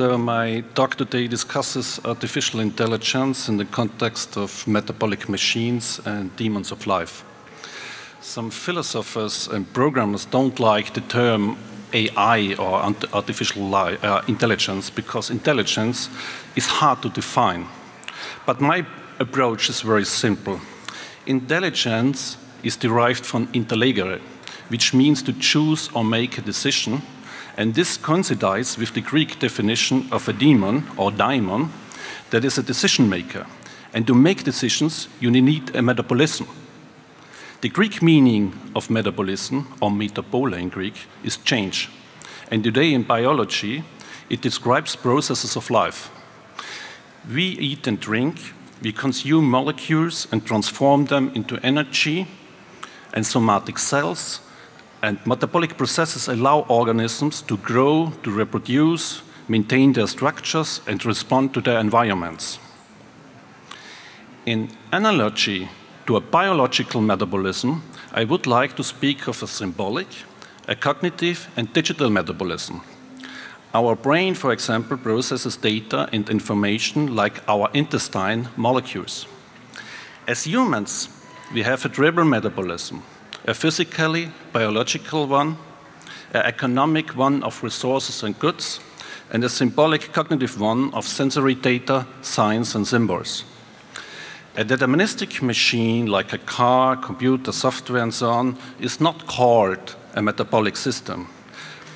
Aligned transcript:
So, 0.00 0.16
my 0.16 0.64
talk 0.74 0.94
today 0.94 1.28
discusses 1.28 2.00
artificial 2.06 2.60
intelligence 2.60 3.50
in 3.50 3.58
the 3.58 3.66
context 3.66 4.38
of 4.38 4.66
metabolic 4.66 5.28
machines 5.28 6.00
and 6.06 6.34
demons 6.36 6.72
of 6.72 6.86
life. 6.86 7.22
Some 8.22 8.50
philosophers 8.50 9.46
and 9.48 9.70
programmers 9.74 10.24
don't 10.24 10.58
like 10.58 10.94
the 10.94 11.02
term 11.02 11.58
AI 11.92 12.54
or 12.58 12.94
artificial 13.12 13.74
uh, 13.74 14.22
intelligence 14.26 14.88
because 14.88 15.28
intelligence 15.28 16.08
is 16.56 16.66
hard 16.66 17.02
to 17.02 17.10
define. 17.10 17.66
But 18.46 18.58
my 18.62 18.86
approach 19.18 19.68
is 19.68 19.82
very 19.82 20.06
simple. 20.06 20.62
Intelligence 21.26 22.38
is 22.62 22.74
derived 22.74 23.26
from 23.26 23.48
intellegere, 23.48 24.18
which 24.70 24.94
means 24.94 25.22
to 25.24 25.34
choose 25.34 25.90
or 25.92 26.04
make 26.04 26.38
a 26.38 26.40
decision, 26.40 27.02
and 27.60 27.74
this 27.74 27.98
coincides 27.98 28.78
with 28.78 28.94
the 28.94 29.02
Greek 29.02 29.38
definition 29.38 30.08
of 30.10 30.26
a 30.26 30.32
demon 30.32 30.82
or 30.96 31.12
daimon 31.12 31.68
that 32.30 32.42
is 32.42 32.56
a 32.56 32.62
decision 32.62 33.06
maker. 33.06 33.46
And 33.92 34.06
to 34.06 34.14
make 34.14 34.44
decisions, 34.44 35.08
you 35.20 35.30
need 35.30 35.76
a 35.76 35.82
metabolism. 35.82 36.46
The 37.60 37.68
Greek 37.68 38.00
meaning 38.00 38.58
of 38.74 38.88
metabolism, 38.88 39.66
or 39.82 39.90
metabola 39.90 40.58
in 40.58 40.70
Greek, 40.70 40.94
is 41.22 41.36
change. 41.36 41.90
And 42.50 42.64
today 42.64 42.94
in 42.94 43.02
biology, 43.02 43.84
it 44.30 44.40
describes 44.40 44.96
processes 44.96 45.54
of 45.54 45.68
life. 45.68 46.10
We 47.30 47.42
eat 47.42 47.86
and 47.86 48.00
drink, 48.00 48.54
we 48.80 48.92
consume 48.92 49.44
molecules 49.50 50.26
and 50.32 50.46
transform 50.46 51.04
them 51.04 51.30
into 51.34 51.58
energy 51.62 52.26
and 53.12 53.26
somatic 53.26 53.78
cells, 53.78 54.40
and 55.02 55.18
metabolic 55.26 55.76
processes 55.76 56.28
allow 56.28 56.60
organisms 56.68 57.42
to 57.42 57.56
grow, 57.56 58.12
to 58.22 58.30
reproduce, 58.30 59.22
maintain 59.48 59.92
their 59.92 60.06
structures, 60.06 60.80
and 60.86 61.04
respond 61.04 61.54
to 61.54 61.60
their 61.60 61.78
environments. 61.78 62.58
In 64.46 64.68
analogy 64.92 65.68
to 66.06 66.16
a 66.16 66.20
biological 66.20 67.00
metabolism, 67.00 67.82
I 68.12 68.24
would 68.24 68.46
like 68.46 68.76
to 68.76 68.84
speak 68.84 69.28
of 69.28 69.42
a 69.42 69.46
symbolic, 69.46 70.08
a 70.68 70.74
cognitive, 70.74 71.48
and 71.56 71.72
digital 71.72 72.10
metabolism. 72.10 72.80
Our 73.72 73.94
brain, 73.94 74.34
for 74.34 74.52
example, 74.52 74.96
processes 74.96 75.56
data 75.56 76.08
and 76.12 76.28
information 76.28 77.14
like 77.14 77.40
our 77.48 77.70
intestine 77.72 78.48
molecules. 78.56 79.26
As 80.26 80.44
humans, 80.44 81.08
we 81.54 81.62
have 81.62 81.84
a 81.84 81.88
triple 81.88 82.24
metabolism 82.24 83.02
a 83.50 83.54
physically 83.54 84.30
biological 84.52 85.26
one, 85.26 85.56
an 86.32 86.42
economic 86.42 87.16
one 87.16 87.42
of 87.42 87.60
resources 87.64 88.22
and 88.22 88.38
goods, 88.38 88.78
and 89.32 89.42
a 89.42 89.48
symbolic 89.48 90.12
cognitive 90.12 90.60
one 90.60 90.94
of 90.94 91.04
sensory 91.04 91.56
data, 91.56 92.06
signs, 92.22 92.76
and 92.76 92.86
symbols. 92.86 93.44
A 94.56 94.64
deterministic 94.64 95.42
machine 95.42 96.06
like 96.06 96.32
a 96.32 96.38
car, 96.38 96.96
computer, 96.96 97.50
software, 97.50 98.02
and 98.02 98.14
so 98.14 98.30
on 98.30 98.56
is 98.78 99.00
not 99.00 99.26
called 99.26 99.96
a 100.14 100.22
metabolic 100.22 100.76
system. 100.76 101.28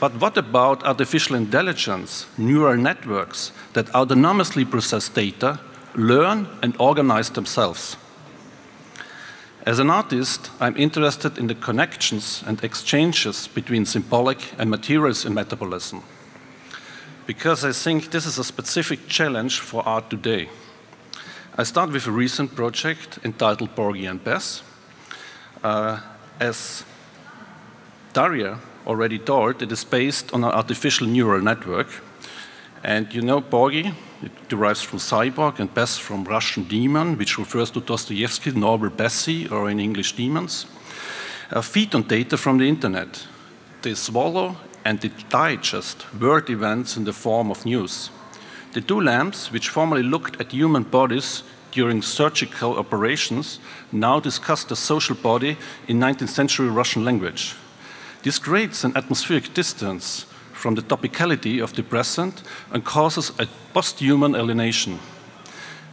But 0.01 0.21
what 0.21 0.37
about 0.37 0.85
artificial 0.85 1.37
intelligence, 1.37 2.27
neural 2.37 2.77
networks 2.77 3.53
that 3.75 3.87
autonomously 3.93 4.69
process 4.69 5.09
data, 5.09 5.61
learn, 5.95 6.49
and 6.63 6.75
organize 6.81 7.31
themselves? 7.31 7.97
As 9.67 9.79
an 9.79 9.89
artist, 9.89 10.51
I'm 10.61 10.77
interested 10.77 11.39
in 11.39 11.47
the 11.47 11.55
connections 11.55 12.45
and 12.47 12.63
exchanges 12.63 13.49
between 13.49 13.87
symbolic 13.87 14.53
and 14.59 14.69
materials 14.69 15.25
in 15.25 15.33
metabolism. 15.33 16.03
Because 17.27 17.65
I 17.65 17.73
think 17.73 18.11
this 18.11 18.27
is 18.27 18.37
a 18.37 18.45
specific 18.45 19.09
challenge 19.09 19.61
for 19.61 19.83
art 19.89 20.11
today. 20.11 20.51
I 21.57 21.63
start 21.63 21.93
with 21.93 22.07
a 22.07 22.11
recent 22.11 22.55
project 22.55 23.19
entitled 23.25 23.75
Porgy 23.75 24.05
and 24.05 24.23
Bess. 24.23 24.63
Uh, 25.63 25.99
as 26.39 26.85
Daria 28.13 28.59
already 28.87 29.19
told, 29.19 29.63
it 29.63 29.73
is 29.73 29.83
based 29.83 30.31
on 30.35 30.45
an 30.45 30.51
artificial 30.51 31.07
neural 31.07 31.41
network. 31.41 31.89
And 32.83 33.11
you 33.15 33.23
know 33.23 33.41
Porgy, 33.41 33.95
it 34.25 34.49
derives 34.49 34.83
from 34.83 34.99
cyborg 34.99 35.59
and 35.61 35.73
Bess 35.75 35.99
from 35.99 36.25
Russian 36.25 36.65
demon, 36.65 37.19
which 37.19 37.39
refers 37.39 37.71
to 37.73 37.81
Dostoevsky's 37.81 38.57
novel 38.57 38.91
Besy, 38.91 39.51
or 39.51 39.71
in 39.71 39.79
English, 39.79 40.17
demons, 40.17 40.67
uh, 41.51 41.61
feed 41.61 41.95
on 41.95 42.03
data 42.03 42.37
from 42.37 42.59
the 42.59 42.69
internet. 42.69 43.27
They 43.83 43.95
swallow 43.95 44.57
and 44.85 45.01
they 45.01 45.11
digest 45.29 46.07
world 46.21 46.49
events 46.51 46.97
in 46.97 47.05
the 47.05 47.13
form 47.13 47.51
of 47.51 47.65
news. 47.65 48.11
The 48.73 48.81
two 48.81 49.01
lamps, 49.01 49.53
which 49.53 49.69
formerly 49.69 50.03
looked 50.03 50.41
at 50.41 50.53
human 50.53 50.83
bodies 50.83 51.43
during 51.71 52.03
surgical 52.03 52.79
operations, 52.79 53.59
now 53.93 54.21
discuss 54.21 54.65
the 54.65 54.77
social 54.77 55.17
body 55.17 55.57
in 55.87 56.01
19th 56.01 56.29
century 56.29 56.69
Russian 56.69 57.05
language. 57.05 57.55
This 58.23 58.39
creates 58.39 58.85
an 58.85 58.97
atmospheric 58.97 59.53
distance 59.55 60.27
from 60.65 60.77
the 60.77 60.83
topicality 60.97 61.63
of 61.63 61.75
the 61.75 61.83
present 61.83 62.43
and 62.73 62.87
causes 62.87 63.33
a 63.39 63.47
post-human 63.75 64.35
alienation. 64.35 64.99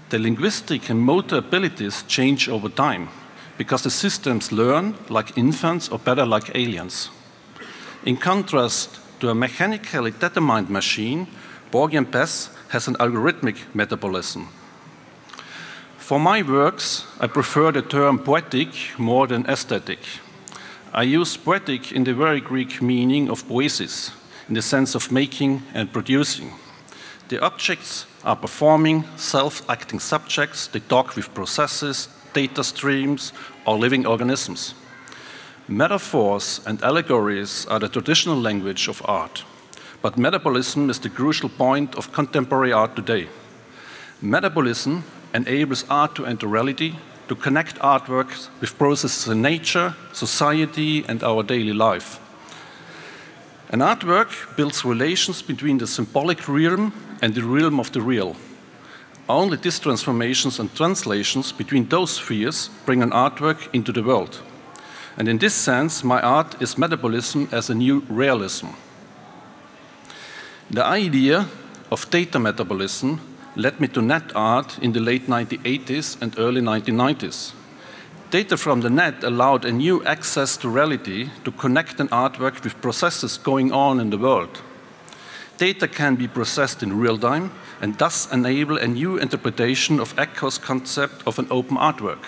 The 0.08 0.18
linguistic 0.18 0.90
and 0.90 1.02
motor 1.02 1.40
abilities 1.40 2.04
change 2.08 2.48
over 2.48 2.70
time 2.70 3.10
because 3.58 3.84
the 3.84 3.90
systems 3.90 4.54
learn 4.54 4.96
like 5.10 5.38
infants 5.38 5.90
or 5.90 6.00
better 6.00 6.26
like 6.26 6.56
aliens. 6.56 7.10
In 8.06 8.16
contrast 8.16 8.98
to 9.20 9.30
a 9.30 9.36
mechanically 9.36 10.12
determined 10.12 10.70
machine, 10.70 11.28
Borgian 11.70 12.10
Bess 12.10 12.50
has 12.70 12.88
an 12.88 12.96
algorithmic 12.96 13.58
metabolism. 13.74 14.48
For 15.98 16.18
my 16.18 16.44
works, 16.44 17.06
I 17.20 17.28
prefer 17.28 17.74
the 17.74 17.82
term 17.82 18.20
poetic 18.20 18.70
more 18.98 19.28
than 19.28 19.46
aesthetic. 19.48 20.00
I 20.94 21.04
use 21.04 21.36
poetic 21.36 21.92
in 21.92 22.06
the 22.06 22.14
very 22.14 22.40
Greek 22.40 22.82
meaning 22.82 23.30
of 23.30 23.46
poiesis, 23.50 24.12
in 24.52 24.56
the 24.56 24.62
sense 24.62 24.96
of 24.96 25.14
making 25.14 25.64
and 25.74 25.94
producing. 25.94 26.52
The 27.30 27.40
objects 27.42 28.06
are 28.26 28.36
performing, 28.36 29.06
self 29.16 29.62
acting 29.70 30.02
subjects, 30.02 30.68
they 30.68 30.82
talk 30.82 31.16
with 31.16 31.34
processes, 31.34 32.10
data 32.34 32.62
streams, 32.62 33.32
or 33.66 33.78
living 33.78 34.06
organisms. 34.06 34.74
Metaphors 35.70 36.60
and 36.68 36.84
allegories 36.84 37.66
are 37.68 37.80
the 37.80 37.88
traditional 37.88 38.36
language 38.36 38.90
of 38.90 39.02
art, 39.06 39.46
but 40.02 40.18
metabolism 40.18 40.90
is 40.90 41.00
the 41.00 41.10
crucial 41.10 41.48
point 41.48 41.96
of 41.96 42.12
contemporary 42.12 42.74
art 42.74 42.94
today. 42.94 43.30
Metabolism 44.22 45.06
enables 45.34 45.86
art 45.90 46.14
to 46.16 46.26
enter 46.26 46.48
reality, 46.48 46.96
to 47.30 47.36
connect 47.36 47.80
artworks 47.80 48.50
with 48.60 48.78
processes 48.78 49.30
in 49.30 49.42
nature, 49.42 49.96
society, 50.12 51.06
and 51.08 51.24
our 51.24 51.42
daily 51.42 51.72
life. 51.72 52.20
An 53.72 53.80
artwork 53.80 54.56
builds 54.58 54.84
relations 54.84 55.42
between 55.42 55.78
the 55.78 55.88
symbolic 55.88 56.50
realm 56.50 56.92
and 57.22 57.34
the 57.34 57.44
realm 57.44 57.80
of 57.80 57.92
the 57.94 58.02
real. 58.02 58.36
Only 59.30 59.56
these 59.56 59.80
transformations 59.80 60.60
and 60.60 60.76
translations 60.76 61.54
between 61.54 61.88
those 61.88 62.12
spheres 62.18 62.70
bring 62.86 63.02
an 63.02 63.12
artwork 63.12 63.74
into 63.74 63.94
the 63.94 64.04
world. 64.04 64.42
And 65.18 65.30
in 65.30 65.38
this 65.38 65.54
sense, 65.54 66.04
my 66.04 66.22
art 66.22 66.62
is 66.62 66.78
metabolism 66.78 67.48
as 67.54 67.70
a 67.70 67.76
new 67.76 68.02
realism. 68.10 68.68
The 70.70 70.84
idea 70.84 71.48
of 71.90 72.10
data 72.10 72.40
metabolism 72.40 73.22
led 73.56 73.80
me 73.80 73.88
to 73.90 74.02
net 74.02 74.36
art 74.36 74.80
in 74.80 74.92
the 74.92 75.00
late 75.00 75.28
1980s 75.28 76.22
and 76.22 76.38
early 76.38 76.62
1990s. 76.62 77.54
Data 78.32 78.56
from 78.56 78.80
the 78.80 78.90
net 78.90 79.26
allowed 79.26 79.66
a 79.66 79.74
new 79.74 80.02
access 80.06 80.56
to 80.56 80.70
reality 80.70 81.30
to 81.44 81.52
connect 81.52 82.00
an 82.00 82.08
artwork 82.08 82.64
with 82.64 82.82
processes 82.82 83.38
going 83.38 83.74
on 83.74 84.00
in 84.00 84.10
the 84.10 84.18
world. 84.18 84.62
Data 85.58 85.86
can 85.86 86.16
be 86.16 86.30
processed 86.30 86.82
in 86.82 86.98
real 86.98 87.18
time 87.18 87.52
and 87.82 87.98
thus 87.98 88.32
enable 88.32 88.78
a 88.78 88.88
new 88.88 89.18
interpretation 89.18 90.00
of 90.00 90.16
Eco's 90.16 90.58
concept 90.58 91.28
of 91.28 91.40
an 91.40 91.48
open 91.52 91.76
artwork. 91.76 92.24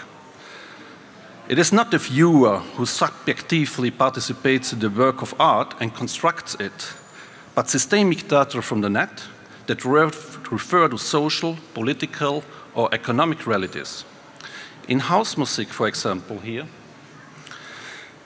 It 1.48 1.58
is 1.58 1.72
not 1.72 1.92
the 1.92 2.00
viewer 2.00 2.60
who 2.76 2.86
subjectively 2.86 3.90
participates 3.90 4.74
in 4.74 4.80
the 4.80 4.90
work 4.90 5.22
of 5.22 5.34
art 5.40 5.74
and 5.80 5.96
constructs 5.96 6.56
it, 6.56 6.94
but 7.56 7.70
systemic 7.70 8.28
data 8.28 8.62
from 8.62 8.82
the 8.82 8.90
net 8.90 9.24
that 9.68 9.86
refer 9.86 10.90
to 10.90 10.98
social, 10.98 11.58
political, 11.74 12.44
or 12.76 12.94
economic 12.94 13.48
realities. 13.48 14.04
In 14.88 15.00
house 15.00 15.38
music, 15.38 15.70
for 15.70 15.88
example, 15.88 16.40
here, 16.40 16.68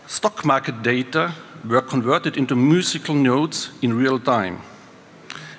stock 0.07 0.43
market 0.43 0.81
data 0.81 1.33
were 1.63 1.81
converted 1.81 2.35
into 2.35 2.55
musical 2.55 3.13
notes 3.13 3.69
in 3.81 3.93
real 3.93 4.19
time. 4.19 4.61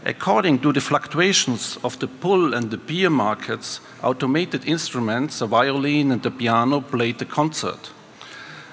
According 0.05 0.59
to 0.61 0.73
the 0.73 0.81
fluctuations 0.81 1.79
of 1.85 1.99
the 2.01 2.09
bull 2.09 2.53
and 2.53 2.71
the 2.71 2.79
bear 2.79 3.11
markets, 3.11 3.81
automated 4.03 4.67
instruments, 4.67 5.41
a 5.41 5.47
violin 5.47 6.11
and 6.11 6.25
a 6.27 6.31
piano, 6.31 6.81
played 6.81 7.19
the 7.19 7.25
concert. 7.25 7.91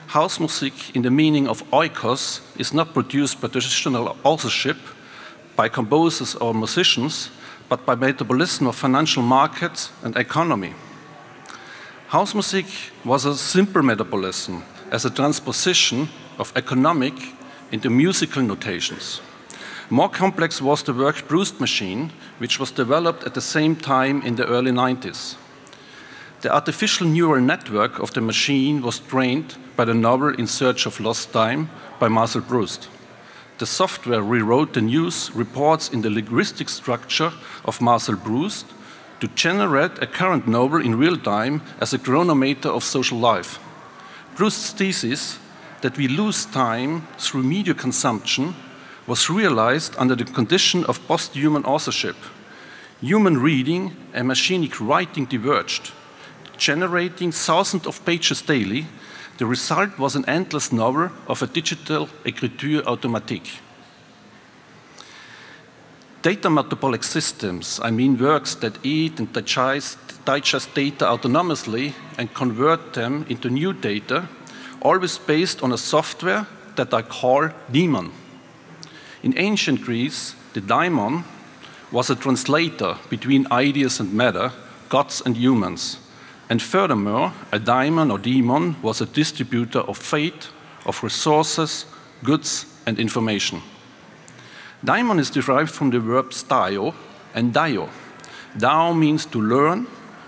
House 0.07 0.39
music, 0.39 0.95
in 0.95 1.04
the 1.04 1.12
meaning 1.12 1.48
of 1.48 1.63
oikos, 1.71 2.42
is 2.57 2.74
not 2.74 2.94
produced 2.94 3.39
by 3.39 3.50
traditional 3.50 4.16
authorship, 4.24 4.78
by 5.56 5.69
composers 5.69 6.36
or 6.36 6.54
musicians, 6.54 7.30
but 7.69 7.86
by 7.86 7.95
metabolism 7.95 8.68
of 8.68 8.75
financial 8.75 9.24
markets 9.24 9.92
and 10.04 10.16
economy. 10.16 10.74
House 12.10 12.36
music 12.36 12.68
was 13.04 13.25
a 13.25 13.36
simple 13.36 13.81
metabolism 13.81 14.63
as 14.92 15.06
a 15.06 15.10
transposition 15.10 16.07
of 16.38 16.54
economic 16.56 17.13
into 17.72 17.90
musical 17.90 18.44
notations. 18.44 19.22
More 19.90 20.10
complex 20.10 20.62
was 20.62 20.84
the 20.84 20.94
work 20.94 21.28
Proust 21.28 21.60
machine, 21.60 22.12
which 22.38 22.60
was 22.60 22.69
developed 22.69 23.24
at 23.24 23.34
the 23.34 23.42
same 23.42 23.75
time 23.75 24.22
in 24.22 24.36
the 24.36 24.46
early 24.46 24.72
90s. 24.72 25.36
The 26.42 26.54
artificial 26.54 27.07
neural 27.07 27.42
network 27.42 27.98
of 27.98 28.13
the 28.13 28.22
machine 28.22 28.84
was 28.84 29.00
trained 29.00 29.56
by 29.75 29.86
the 29.86 29.96
novel 29.96 30.30
In 30.36 30.46
Search 30.46 30.86
of 30.86 31.00
Lost 31.00 31.34
Time 31.34 31.72
by 32.00 32.07
Marcel 32.07 32.44
Proust. 32.44 32.88
The 33.57 33.66
software 33.66 34.22
rewrote 34.22 34.74
the 34.74 34.81
news 34.81 35.31
reports 35.34 35.90
in 35.90 36.04
the 36.04 36.12
linguistic 36.12 36.69
structure 36.69 37.34
of 37.66 37.81
Marcel 37.81 38.16
Proust 38.16 38.68
to 39.19 39.27
generate 39.29 40.01
a 40.01 40.07
current 40.07 40.47
novel 40.47 40.81
in 40.81 40.97
real 40.97 41.17
time 41.17 41.62
as 41.79 41.94
a 41.94 42.00
chronometer 42.00 42.69
of 42.69 42.83
social 42.83 43.17
life. 43.17 43.59
Proust's 44.35 44.71
thesis 44.71 45.39
that 45.81 45.97
we 45.97 46.07
lose 46.07 46.45
time 46.45 47.07
through 47.17 47.44
media 47.44 47.73
consumption 47.73 48.56
was 49.07 49.29
realized 49.29 49.95
under 49.97 50.15
the 50.15 50.25
condition 50.25 50.83
of 50.85 51.06
post-human 51.07 51.63
authorship. 51.63 52.15
Human 53.01 53.38
reading 53.38 53.95
and 54.13 54.27
machinic 54.27 54.79
writing 54.79 55.25
diverged, 55.25 55.91
generating 56.57 57.31
thousands 57.31 57.85
of 57.85 58.03
pages 58.06 58.41
daily. 58.41 58.88
The 59.38 59.45
result 59.45 60.00
was 60.00 60.15
an 60.15 60.25
endless 60.27 60.71
novel 60.71 61.11
of 61.27 61.41
a 61.41 61.47
digital 61.47 62.07
écriture 62.23 62.81
automatique. 62.81 63.59
Data 66.25 66.50
metabolic 66.50 67.04
systems, 67.04 67.80
I 67.83 67.92
mean 67.92 68.18
works 68.18 68.56
that 68.56 68.83
eat 68.83 69.19
and 69.19 69.31
digest, 69.31 70.00
digest 70.25 70.74
data 70.74 71.06
autonomously 71.06 71.94
and 72.18 72.33
convert 72.33 72.94
them 72.94 73.27
into 73.30 73.48
new 73.48 73.74
data, 73.74 74.27
always 74.81 75.19
based 75.19 75.62
on 75.62 75.72
a 75.72 75.77
software 75.77 76.48
that 76.77 76.92
I 76.95 77.04
call 77.04 77.50
daemon. 77.72 78.12
In 79.22 79.38
ancient 79.38 79.83
Greece, 79.83 80.33
the 80.54 80.62
daimon 80.62 81.25
was 81.92 82.10
a 82.10 82.16
translator 82.16 82.98
between 83.12 83.45
ideas 83.51 84.00
and 84.00 84.12
matter, 84.12 84.51
gods 84.89 85.21
and 85.24 85.38
humans. 85.38 86.00
And 86.50 86.60
furthermore, 86.60 87.33
a 87.51 87.60
daimon 87.60 88.10
or 88.10 88.18
demon 88.18 88.78
was 88.81 89.00
a 89.00 89.06
distributor 89.06 89.81
of 89.81 90.00
fate, 90.00 90.50
of 90.88 91.04
resources, 91.04 91.86
goods, 92.24 92.66
and 92.88 92.98
information. 92.98 93.62
Daimon 94.85 95.19
is 95.19 95.31
derived 95.31 95.71
from 95.71 95.89
the 95.89 95.99
verbs 95.99 96.43
dio 96.43 96.93
and 97.33 97.51
dio. 97.51 97.89
Dao 98.55 98.95
means 98.97 99.25
to 99.25 99.41
learn, 99.41 99.87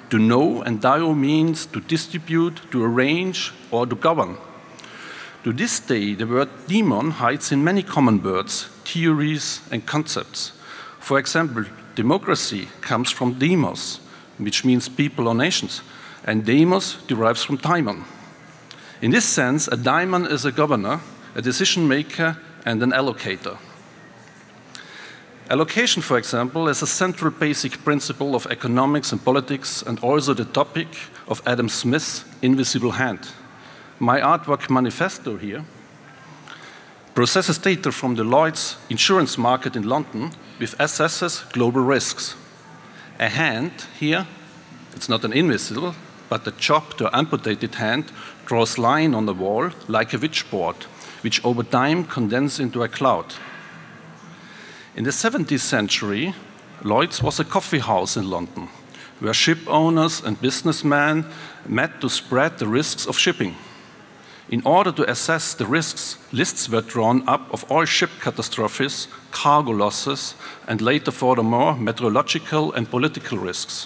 to 0.10 0.18
know, 0.18 0.64
and 0.64 0.82
dio 0.82 1.14
means 1.14 1.68
to 1.68 1.80
distribute, 1.80 2.60
to 2.72 2.84
arrange, 2.84 3.54
or 3.70 3.86
to 3.86 3.96
govern. 3.96 4.38
To 5.44 5.54
this 5.54 5.80
day, 5.80 6.16
the 6.16 6.26
word 6.26 6.50
demon 6.68 7.12
hides 7.12 7.52
in 7.52 7.64
many 7.64 7.84
common 7.84 8.22
words, 8.24 8.68
theories, 8.84 9.62
and 9.72 9.86
concepts. 9.86 10.54
For 11.00 11.20
example, 11.20 11.66
democracy 11.96 12.68
comes 12.82 13.12
from 13.12 13.40
demos, 13.40 14.00
which 14.40 14.66
means 14.66 14.90
people 14.90 15.28
or 15.28 15.36
nations, 15.36 15.82
and 16.26 16.46
demos 16.46 16.98
derives 17.08 17.44
from 17.44 17.58
daimon. 17.58 18.06
In 19.02 19.12
this 19.12 19.26
sense, 19.26 19.68
a 19.68 19.78
daimon 19.78 20.26
is 20.26 20.46
a 20.46 20.52
governor, 20.52 21.00
a 21.36 21.42
decision 21.42 21.88
maker, 21.88 22.38
and 22.66 22.82
an 22.82 22.92
allocator. 22.92 23.58
Allocation, 25.50 26.02
for 26.02 26.18
example, 26.18 26.68
is 26.68 26.82
a 26.82 26.88
central 26.88 27.32
basic 27.32 27.84
principle 27.84 28.36
of 28.36 28.48
economics 28.48 29.12
and 29.12 29.24
politics, 29.24 29.82
and 29.82 30.00
also 30.00 30.34
the 30.34 30.46
topic 30.46 30.88
of 31.28 31.42
Adam 31.46 31.70
Smith's 31.70 32.26
invisible 32.42 32.92
hand 32.92 33.28
my 34.00 34.20
artwork 34.20 34.70
manifesto 34.70 35.38
here 35.38 35.66
processes 37.16 37.58
data 37.58 37.92
from 37.92 38.16
the 38.16 38.24
Lloyd's 38.24 38.78
insurance 38.90 39.38
market 39.38 39.76
in 39.76 39.90
London 39.90 40.32
with 40.60 40.78
assesses 40.78 41.52
global 41.52 41.82
risks. 41.82 42.36
A 43.20 43.28
hand 43.28 43.72
here, 44.00 44.28
it's 44.96 45.10
not 45.10 45.26
an 45.26 45.34
invisible, 45.34 45.96
but 46.30 46.46
a 46.48 46.52
chopped 46.52 47.02
or 47.02 47.10
amputated 47.16 47.76
hand 47.76 48.12
draws 48.46 48.78
line 48.78 49.16
on 49.16 49.26
the 49.26 49.34
wall 49.34 49.72
like 49.88 50.14
a 50.14 50.18
witchboard, 50.18 50.84
which 51.22 51.44
over 51.44 51.64
time 51.64 52.04
condense 52.04 52.60
into 52.60 52.84
a 52.84 52.88
cloud. 52.88 53.34
In 54.98 55.04
the 55.04 55.12
17th 55.12 55.60
century, 55.60 56.34
Lloyd's 56.84 57.22
was 57.22 57.40
a 57.40 57.46
coffee 57.46 57.78
house 57.78 58.18
in 58.18 58.32
London, 58.32 58.68
where 59.20 59.32
ship 59.32 59.60
owners 59.68 60.24
and 60.24 60.42
businessmen 60.42 61.24
met 61.68 62.02
to 62.02 62.10
spread 62.10 62.58
the 62.58 62.68
risks 62.68 63.06
of 63.06 63.16
shipping. 63.16 63.56
In 64.50 64.64
order 64.66 64.92
to 64.94 65.08
assess 65.08 65.54
the 65.54 65.68
risks, 65.68 66.18
lists 66.32 66.68
were 66.68 66.82
drawn 66.82 67.22
up 67.30 67.48
of 67.54 67.64
all 67.72 67.86
ship 67.86 68.10
catastrophes, 68.20 69.08
cargo 69.30 69.70
losses, 69.70 70.34
and 70.68 70.82
later, 70.82 71.12
furthermore, 71.12 71.76
meteorological 71.76 72.74
and 72.74 72.90
political 72.90 73.38
risks. 73.38 73.86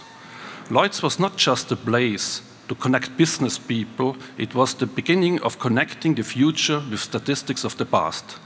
Lloyd's 0.70 1.04
was 1.04 1.20
not 1.20 1.36
just 1.36 1.74
a 1.74 1.76
place 1.76 2.42
to 2.70 2.76
connect 2.76 3.18
business 3.18 3.60
people, 3.60 4.16
it 4.38 4.56
was 4.56 4.76
the 4.76 4.88
beginning 4.88 5.42
of 5.42 5.60
connecting 5.60 6.16
the 6.16 6.24
future 6.24 6.82
with 6.90 7.02
statistics 7.02 7.66
of 7.66 7.76
the 7.76 7.86
past. 7.86 8.38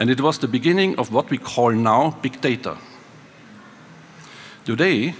And 0.00 0.08
it 0.08 0.20
was 0.20 0.38
the 0.38 0.48
beginning 0.48 0.98
of 0.98 1.12
what 1.12 1.28
we 1.28 1.36
call 1.36 1.72
now 1.72 2.18
big 2.22 2.40
data. 2.40 2.78
Today, 4.64 5.14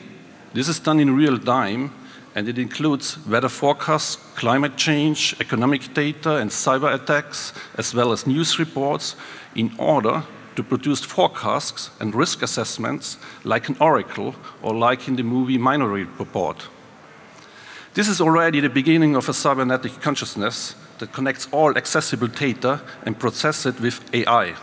this 0.55 0.69
is 0.69 0.81
done 0.81 0.99
in 0.99 1.15
real 1.15 1.39
time 1.39 1.93
and 2.35 2.49
it 2.49 2.59
includes 2.59 3.19
weather 3.27 3.51
forecasts, 3.51 4.17
climate 4.37 4.77
change, 4.77 5.37
economic 5.41 5.93
data, 5.93 6.37
and 6.37 6.51
cyber 6.51 6.95
attacks, 6.95 7.53
as 7.77 7.93
well 7.93 8.13
as 8.13 8.27
news 8.27 8.59
reports, 8.59 9.17
in 9.55 9.73
order 9.79 10.23
to 10.57 10.63
produce 10.63 11.01
forecasts 11.01 11.91
and 12.01 12.15
risk 12.15 12.43
assessments 12.43 13.19
like 13.45 13.69
an 13.69 13.77
oracle 13.81 14.35
or 14.63 14.75
like 14.75 15.09
in 15.09 15.17
the 15.17 15.23
movie 15.23 15.59
Minority 15.59 16.09
Report. 16.19 16.69
This 17.95 18.09
is 18.09 18.21
already 18.21 18.61
the 18.61 18.69
beginning 18.69 19.17
of 19.17 19.29
a 19.29 19.35
cybernetic 19.35 20.01
consciousness 20.01 20.75
that 20.99 21.13
connects 21.13 21.49
all 21.51 21.77
accessible 21.77 22.29
data 22.29 22.81
and 23.05 23.19
processes 23.19 23.75
it 23.75 23.81
with 23.81 24.15
AI. 24.15 24.55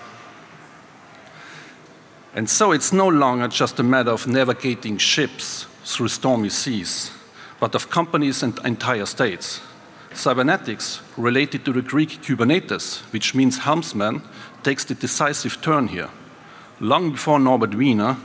And 2.38 2.48
so 2.48 2.72
it's 2.72 2.94
no 2.94 3.08
longer 3.08 3.48
just 3.48 3.80
a 3.80 3.84
matter 3.84 4.12
of 4.12 4.28
navigating 4.28 5.00
ships 5.00 5.66
through 5.84 6.08
stormy 6.10 6.50
seas 6.50 7.12
but 7.60 7.76
of 7.76 7.90
companies 7.90 8.44
and 8.44 8.60
entire 8.64 9.08
states. 9.08 9.62
Cybernetics, 10.14 11.02
related 11.18 11.66
to 11.66 11.74
the 11.74 11.82
Greek 11.82 12.22
Kybernetes, 12.22 13.02
which 13.12 13.36
means 13.36 13.58
helmsman, 13.58 14.22
takes 14.64 14.86
the 14.86 14.94
decisive 14.96 15.60
turn 15.62 15.88
here. 15.88 16.10
Long 16.80 17.12
before 17.12 17.40
Norbert 17.40 17.74
Wiener, 17.74 18.18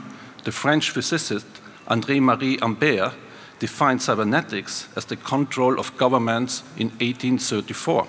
the 0.43 0.51
French 0.51 0.91
physicist 0.91 1.47
André 1.87 2.21
Marie 2.21 2.57
Ampère 2.57 3.13
defined 3.57 4.01
cybernetics 4.01 4.87
as 4.95 5.05
the 5.05 5.15
control 5.15 5.79
of 5.79 5.97
governments 5.97 6.61
in 6.77 6.89
1834. 6.99 8.07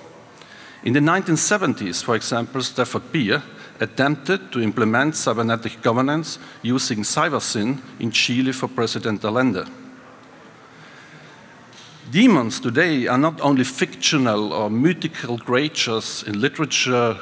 In 0.84 0.92
the 0.92 1.00
1970s, 1.00 2.04
for 2.04 2.14
example, 2.14 2.62
Stafford 2.62 3.10
Beer 3.10 3.42
attempted 3.80 4.52
to 4.52 4.60
implement 4.60 5.16
cybernetic 5.16 5.82
governance 5.82 6.38
using 6.62 7.02
CyberSyn 7.02 7.80
in 8.00 8.10
Chile 8.10 8.52
for 8.52 8.68
President 8.68 9.24
Allende. 9.24 9.64
Demons 12.10 12.60
today 12.60 13.06
are 13.06 13.18
not 13.18 13.40
only 13.40 13.64
fictional 13.64 14.52
or 14.52 14.70
mythical 14.70 15.38
creatures 15.38 16.22
in 16.26 16.40
literature, 16.40 17.18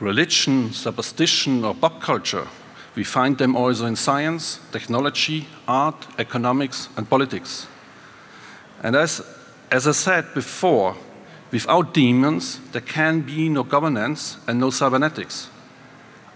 religion, 0.00 0.72
superstition, 0.72 1.64
or 1.64 1.74
pop 1.74 2.00
culture. 2.00 2.46
We 2.94 3.04
find 3.04 3.38
them 3.38 3.56
also 3.56 3.86
in 3.86 3.96
science, 3.96 4.60
technology, 4.70 5.46
art, 5.66 6.06
economics, 6.18 6.88
and 6.96 7.08
politics. 7.08 7.66
And 8.82 8.94
as, 8.96 9.22
as 9.70 9.88
I 9.88 9.92
said 9.92 10.34
before, 10.34 10.94
without 11.54 11.94
demons, 11.94 12.58
there 12.72 12.80
can 12.80 13.20
be 13.20 13.48
no 13.48 13.62
governance 13.62 14.38
and 14.48 14.58
no 14.58 14.70
cybernetics. 14.70 15.48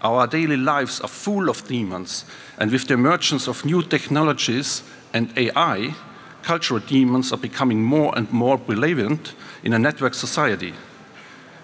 Our 0.01 0.27
daily 0.27 0.55
lives 0.55 1.01
are 1.01 1.09
full 1.09 1.49
of 1.49 1.67
demons, 1.67 2.23
and 2.57 2.71
with 2.71 2.87
the 2.87 2.93
emergence 2.93 3.49
of 3.49 3.65
new 3.65 3.83
technologies 3.83 4.81
and 5.13 5.37
AI, 5.37 5.93
cultural 6.41 6.79
demons 6.79 7.33
are 7.33 7.41
becoming 7.41 7.83
more 7.83 8.17
and 8.17 8.31
more 8.31 8.61
relevant 8.65 9.33
in 9.61 9.73
a 9.73 9.79
network 9.79 10.13
society. 10.13 10.73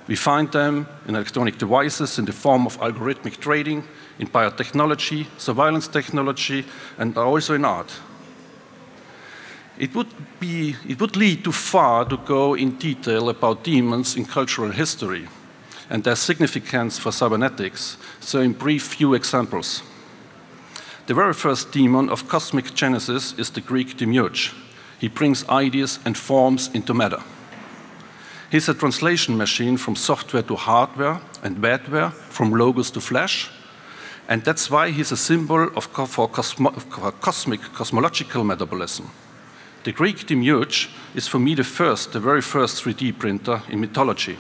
We 0.10 0.18
find 0.18 0.52
them 0.52 0.88
in 1.08 1.16
electronic 1.16 1.58
devices 1.58 2.20
in 2.20 2.26
the 2.26 2.34
form 2.34 2.66
of 2.66 2.78
algorithmic 2.82 3.40
trading, 3.40 3.86
in 4.20 4.28
biotechnology, 4.28 5.28
surveillance 5.38 5.88
technology, 5.88 6.66
and 6.98 7.18
also 7.18 7.54
in 7.54 7.64
art. 7.64 7.92
It 9.78 9.94
would, 9.94 10.08
be, 10.40 10.76
it 10.88 11.00
would 11.02 11.16
lead 11.16 11.44
too 11.44 11.52
far 11.52 12.06
to 12.06 12.18
go 12.18 12.54
in 12.54 12.78
detail 12.78 13.30
about 13.30 13.64
demons 13.64 14.16
in 14.16 14.26
cultural 14.26 14.72
history. 14.72 15.28
and 15.90 16.04
their 16.04 16.16
significance 16.16 16.98
for 16.98 17.12
cybernetics, 17.12 17.98
so 18.20 18.40
in 18.40 18.54
brief 18.54 18.84
few 18.84 19.14
examples. 19.14 19.84
The 21.08 21.14
very 21.14 21.34
first 21.34 21.72
demon 21.72 22.10
of 22.10 22.28
cosmic 22.28 22.74
genesis 22.74 23.34
is 23.38 23.52
the 23.52 23.62
Greek 23.62 23.98
demiurge. 23.98 24.54
He 25.00 25.08
brings 25.08 25.48
ideas 25.50 26.00
and 26.06 26.18
forms 26.18 26.70
into 26.74 26.94
matter. 26.94 27.22
He's 28.52 28.70
a 28.70 28.74
translation 28.74 29.38
machine 29.38 29.78
from 29.78 29.96
software 29.96 30.44
to 30.44 30.56
hardware 30.56 31.20
and 31.44 31.58
badware, 31.58 32.14
from 32.14 32.52
logos 32.52 32.90
to 32.92 33.02
flash, 33.02 33.50
and 34.28 34.44
that's 34.44 34.72
why 34.72 34.90
he's 34.90 35.12
a 35.12 35.18
symbol 35.18 35.70
of, 35.76 35.86
for, 35.86 36.28
cosmo, 36.28 36.72
for 36.72 37.12
cosmic 37.12 37.62
cosmological 37.62 38.44
metabolism. 38.44 39.12
The 39.86 39.92
Greek 39.92 40.26
demiurge 40.26 40.90
is 41.14 41.28
for 41.28 41.38
me 41.38 41.54
the 41.54 41.64
first, 41.64 42.12
the 42.12 42.20
very 42.20 42.42
first 42.42 42.84
3D 42.84 43.20
printer 43.20 43.62
in 43.70 43.80
mythology. 43.80 44.36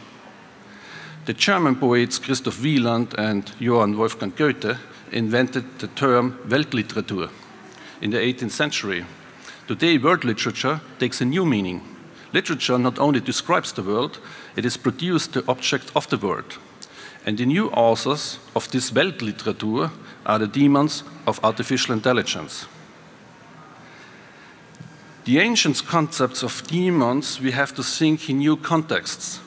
The 1.25 1.34
German 1.34 1.75
poets 1.75 2.18
Christoph 2.18 2.60
Wieland 2.64 3.14
and 3.16 3.52
Johann 3.60 3.96
Wolfgang 3.96 4.34
Goethe 4.36 4.80
invented 5.12 5.78
the 5.78 5.88
term 5.90 6.40
Weltliteratur 6.48 7.30
in 8.02 8.10
the 8.10 8.18
18th 8.18 8.54
century. 8.54 9.06
Today, 9.68 10.00
world 10.00 10.24
literature 10.24 10.82
takes 10.98 11.22
a 11.22 11.25
new 11.25 11.46
meaning. 11.46 11.84
Literature 12.34 12.80
not 12.80 12.98
only 12.98 13.20
describes 13.20 13.72
the 13.72 13.84
world, 13.84 14.18
it 14.56 14.66
is 14.66 14.78
produced 14.78 15.34
the 15.34 15.44
object 15.48 15.92
of 15.96 16.10
the 16.10 16.18
world. 16.18 16.58
And 17.24 17.38
the 17.38 17.46
new 17.46 17.70
authors 17.70 18.40
of 18.56 18.72
this 18.72 18.90
Weltliteratur 18.90 19.92
are 20.25 20.40
the 20.40 20.48
demons 20.48 21.04
of 21.28 21.40
artificial 21.44 21.94
intelligence. 21.94 22.66
The 25.25 25.39
ancient 25.39 25.84
concepts 25.88 26.44
of 26.44 26.62
demons 26.67 27.41
we 27.41 27.50
have 27.50 27.74
to 27.77 27.84
think 27.84 28.29
in 28.29 28.38
new 28.38 28.55
contexts. 28.55 29.39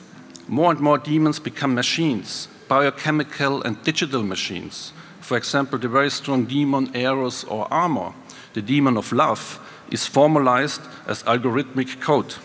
More 0.45 0.71
and 0.71 0.81
more 0.81 0.97
demons 0.97 1.39
become 1.39 1.73
machines, 1.73 2.49
biochemical 2.67 3.61
and 3.61 3.81
digital 3.85 4.21
machines. 4.21 4.91
For 5.21 5.37
example, 5.37 5.79
the 5.79 5.87
very 5.87 6.09
strong 6.09 6.43
demon 6.43 6.93
Eros 6.93 7.45
or 7.45 7.65
Amor, 7.71 8.13
the 8.55 8.61
demon 8.61 8.97
of 8.97 9.13
love, 9.13 9.57
is 9.89 10.05
formalized 10.05 10.81
as 11.07 11.23
algorithmic 11.23 12.01
code. 12.01 12.35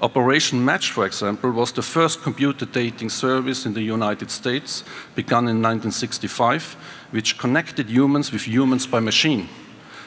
Operation 0.00 0.64
Match, 0.64 0.92
for 0.92 1.04
example, 1.04 1.50
was 1.50 1.72
the 1.72 1.82
first 1.82 2.22
computer 2.22 2.64
dating 2.64 3.10
service 3.10 3.66
in 3.66 3.74
the 3.74 3.82
United 3.82 4.30
States, 4.30 4.82
begun 5.14 5.44
in 5.44 5.60
1965, 5.60 6.74
which 7.10 7.36
connected 7.36 7.90
humans 7.90 8.32
with 8.32 8.48
humans 8.48 8.86
by 8.86 9.00
machine. 9.00 9.46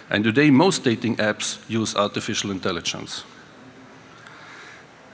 And 0.09 0.23
today, 0.23 0.49
most 0.49 0.83
dating 0.83 1.17
apps 1.17 1.59
use 1.69 1.95
artificial 1.95 2.49
intelligence. 2.49 3.23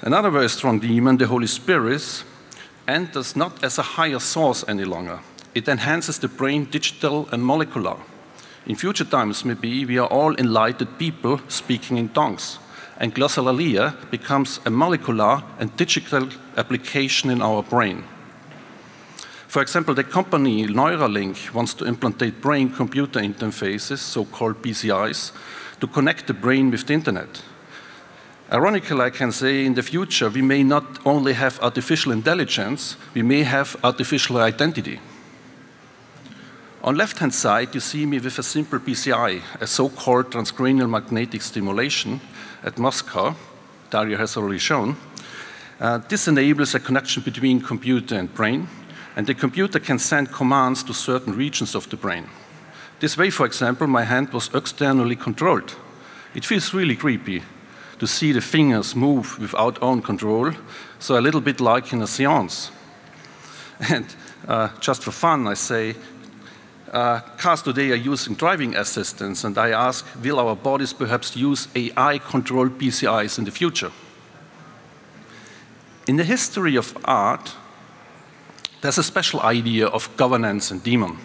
Another 0.01 0.29
very 0.29 0.49
strong 0.49 0.79
demon, 0.79 1.17
the 1.17 1.27
Holy 1.27 1.47
Spirit, 1.47 2.23
enters 2.87 3.35
not 3.35 3.63
as 3.63 3.77
a 3.77 3.81
higher 3.81 4.19
source 4.19 4.63
any 4.67 4.85
longer. 4.85 5.19
It 5.53 5.67
enhances 5.67 6.19
the 6.19 6.27
brain 6.27 6.65
digital 6.65 7.27
and 7.31 7.45
molecular. 7.45 7.97
In 8.67 8.75
future 8.75 9.05
times, 9.05 9.43
maybe, 9.43 9.85
we 9.85 9.97
are 9.97 10.07
all 10.07 10.35
enlightened 10.35 10.97
people 10.97 11.39
speaking 11.47 11.97
in 11.97 12.09
tongues, 12.09 12.59
and 12.97 13.13
glossolalia 13.13 13.93
becomes 14.09 14.59
a 14.65 14.69
molecular 14.69 15.43
and 15.59 15.75
digital 15.75 16.29
application 16.57 17.29
in 17.29 17.41
our 17.41 17.63
brain. 17.63 18.03
For 19.55 19.61
example, 19.61 19.95
the 19.95 20.03
company 20.03 20.67
Neuralink 20.67 21.53
wants 21.53 21.73
to 21.75 21.85
implantate 21.85 22.41
brain 22.41 22.69
computer 22.69 23.21
interfaces, 23.21 23.99
so 23.99 24.25
called 24.25 24.61
BCIs, 24.61 25.31
to 25.79 25.87
connect 25.87 26.27
the 26.27 26.33
brain 26.33 26.71
with 26.71 26.85
the 26.85 26.93
internet. 26.93 27.41
Ironically, 28.51 28.99
I 28.99 29.11
can 29.11 29.31
say 29.31 29.65
in 29.65 29.75
the 29.75 29.81
future 29.81 30.29
we 30.29 30.41
may 30.41 30.61
not 30.61 30.83
only 31.05 31.31
have 31.31 31.57
artificial 31.61 32.11
intelligence, 32.11 32.97
we 33.13 33.21
may 33.21 33.43
have 33.43 33.77
artificial 33.81 34.39
identity. 34.39 34.99
On 36.83 36.97
left 36.97 37.19
hand 37.19 37.33
side, 37.33 37.73
you 37.73 37.79
see 37.79 38.05
me 38.05 38.19
with 38.19 38.37
a 38.37 38.43
simple 38.43 38.79
BCI, 38.79 39.41
a 39.61 39.67
so 39.67 39.87
called 39.87 40.31
transcranial 40.31 40.89
magnetic 40.89 41.41
stimulation 41.41 42.19
at 42.61 42.77
Moscow. 42.77 43.33
Dario 43.89 44.17
has 44.17 44.35
already 44.35 44.59
shown. 44.59 44.97
Uh, 45.79 45.99
this 46.09 46.27
enables 46.27 46.75
a 46.75 46.79
connection 46.81 47.23
between 47.23 47.61
computer 47.61 48.15
and 48.15 48.33
brain 48.33 48.67
and 49.15 49.27
the 49.27 49.33
computer 49.33 49.79
can 49.79 49.99
send 49.99 50.31
commands 50.31 50.83
to 50.83 50.93
certain 50.93 51.35
regions 51.35 51.75
of 51.75 51.89
the 51.89 51.97
brain. 51.97 52.29
This 52.99 53.17
way, 53.17 53.29
for 53.29 53.45
example, 53.45 53.87
my 53.87 54.03
hand 54.03 54.33
was 54.33 54.49
externally 54.53 55.15
controlled. 55.15 55.75
It 56.33 56.45
feels 56.45 56.73
really 56.73 56.95
creepy 56.95 57.43
to 57.99 58.07
see 58.07 58.33
the 58.33 58.41
fingers 58.41 58.95
move 58.95 59.39
without 59.39 59.81
own 59.81 60.01
control, 60.01 60.51
so 60.99 61.17
a 61.17 61.21
little 61.21 61.41
bit 61.41 61.61
like 61.61 61.93
in 61.93 62.01
a 62.01 62.07
seance. 62.07 62.71
And 63.89 64.05
uh, 64.47 64.69
just 64.79 65.03
for 65.03 65.11
fun, 65.11 65.47
I 65.47 65.55
say, 65.55 65.95
uh, 66.91 67.19
cars 67.37 67.61
today 67.61 67.91
are 67.91 68.11
using 68.13 68.35
driving 68.35 68.75
assistance, 68.75 69.43
and 69.43 69.57
I 69.57 69.71
ask, 69.71 70.05
will 70.23 70.39
our 70.39 70.55
bodies 70.55 70.93
perhaps 70.93 71.35
use 71.35 71.67
AI 71.75 72.19
controlled 72.19 72.77
BCIs 72.79 73.37
in 73.37 73.45
the 73.45 73.51
future? 73.51 73.91
In 76.07 76.15
the 76.15 76.23
history 76.23 76.77
of 76.77 76.97
art, 77.03 77.53
there's 78.85 78.99
a 78.99 79.03
special 79.03 79.41
idea 79.41 79.87
of 79.87 80.15
governance 80.15 80.69
and 80.69 80.83
demon. 80.83 81.17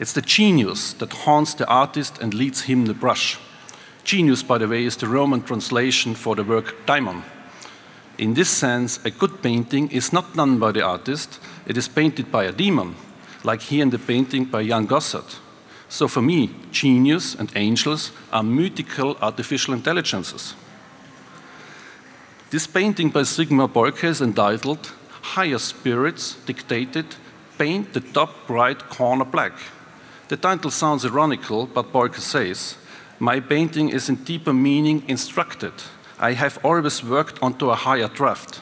It's 0.00 0.14
the 0.14 0.22
genius 0.22 0.94
that 0.94 1.12
haunts 1.12 1.52
the 1.52 1.66
artist 1.66 2.16
and 2.22 2.32
leads 2.32 2.62
him 2.62 2.86
the 2.86 2.94
brush. 2.94 3.38
Genius, 4.02 4.42
by 4.42 4.56
the 4.56 4.66
way, 4.66 4.84
is 4.84 4.96
the 4.96 5.08
Roman 5.08 5.42
translation 5.42 6.14
for 6.14 6.34
the 6.34 6.42
word 6.42 6.72
daimon. 6.86 7.22
In 8.16 8.32
this 8.32 8.48
sense, 8.48 8.98
a 9.04 9.10
good 9.10 9.42
painting 9.42 9.90
is 9.90 10.10
not 10.10 10.34
done 10.34 10.58
by 10.58 10.72
the 10.72 10.80
artist, 10.80 11.38
it 11.66 11.76
is 11.76 11.86
painted 11.86 12.32
by 12.32 12.44
a 12.44 12.52
demon, 12.52 12.94
like 13.44 13.60
here 13.60 13.82
in 13.82 13.90
the 13.90 13.98
painting 13.98 14.46
by 14.46 14.66
Jan 14.66 14.88
Gossaert. 14.88 15.38
So 15.90 16.08
for 16.08 16.22
me, 16.22 16.48
genius 16.70 17.34
and 17.34 17.52
angels 17.54 18.10
are 18.32 18.42
mythical 18.42 19.18
artificial 19.20 19.74
intelligences. 19.74 20.54
This 22.48 22.66
painting 22.66 23.10
by 23.10 23.20
Sigmar 23.20 23.68
Polke 23.68 24.04
is 24.04 24.22
entitled 24.22 24.92
higher 25.22 25.58
spirits 25.58 26.36
dictated, 26.46 27.06
paint 27.58 27.92
the 27.92 28.00
top 28.00 28.48
right 28.48 28.78
corner 28.90 29.24
black. 29.24 29.52
The 30.28 30.36
title 30.36 30.70
sounds 30.70 31.04
ironical, 31.04 31.66
but 31.66 31.92
Polke 31.92 32.16
says, 32.16 32.76
My 33.18 33.40
painting 33.40 33.88
is 33.88 34.08
in 34.08 34.16
deeper 34.16 34.52
meaning 34.52 35.04
instructed. 35.08 35.72
I 36.18 36.32
have 36.32 36.58
always 36.64 37.02
worked 37.02 37.42
onto 37.42 37.70
a 37.70 37.74
higher 37.74 38.08
draft. 38.08 38.60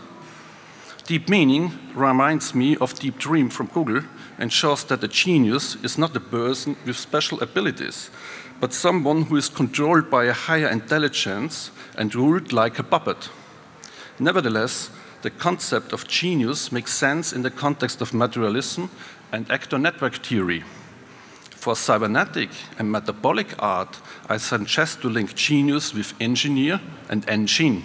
Deep 1.06 1.28
meaning 1.28 1.72
reminds 1.94 2.54
me 2.54 2.76
of 2.76 2.98
Deep 2.98 3.18
Dream 3.18 3.50
from 3.50 3.66
Google 3.66 4.02
and 4.38 4.52
shows 4.52 4.84
that 4.84 5.04
a 5.04 5.08
genius 5.08 5.76
is 5.82 5.98
not 5.98 6.16
a 6.16 6.20
person 6.20 6.76
with 6.86 6.96
special 6.96 7.40
abilities, 7.40 8.10
but 8.60 8.72
someone 8.72 9.22
who 9.22 9.36
is 9.36 9.48
controlled 9.48 10.08
by 10.08 10.24
a 10.24 10.32
higher 10.32 10.68
intelligence 10.68 11.70
and 11.96 12.14
ruled 12.14 12.52
like 12.52 12.78
a 12.78 12.82
puppet. 12.84 13.28
Nevertheless, 14.18 14.90
the 15.22 15.30
concept 15.30 15.92
of 15.92 16.08
genius 16.08 16.72
makes 16.72 16.92
sense 16.92 17.32
in 17.32 17.42
the 17.42 17.50
context 17.50 18.00
of 18.00 18.14
materialism 18.14 18.90
and 19.32 19.50
actor 19.50 19.78
network 19.78 20.14
theory. 20.16 20.64
For 21.50 21.76
cybernetic 21.76 22.48
and 22.78 22.90
metabolic 22.90 23.54
art, 23.58 24.00
I 24.28 24.38
suggest 24.38 25.02
to 25.02 25.08
link 25.10 25.34
genius 25.34 25.92
with 25.92 26.14
engineer 26.20 26.80
and 27.10 27.28
engine. 27.28 27.84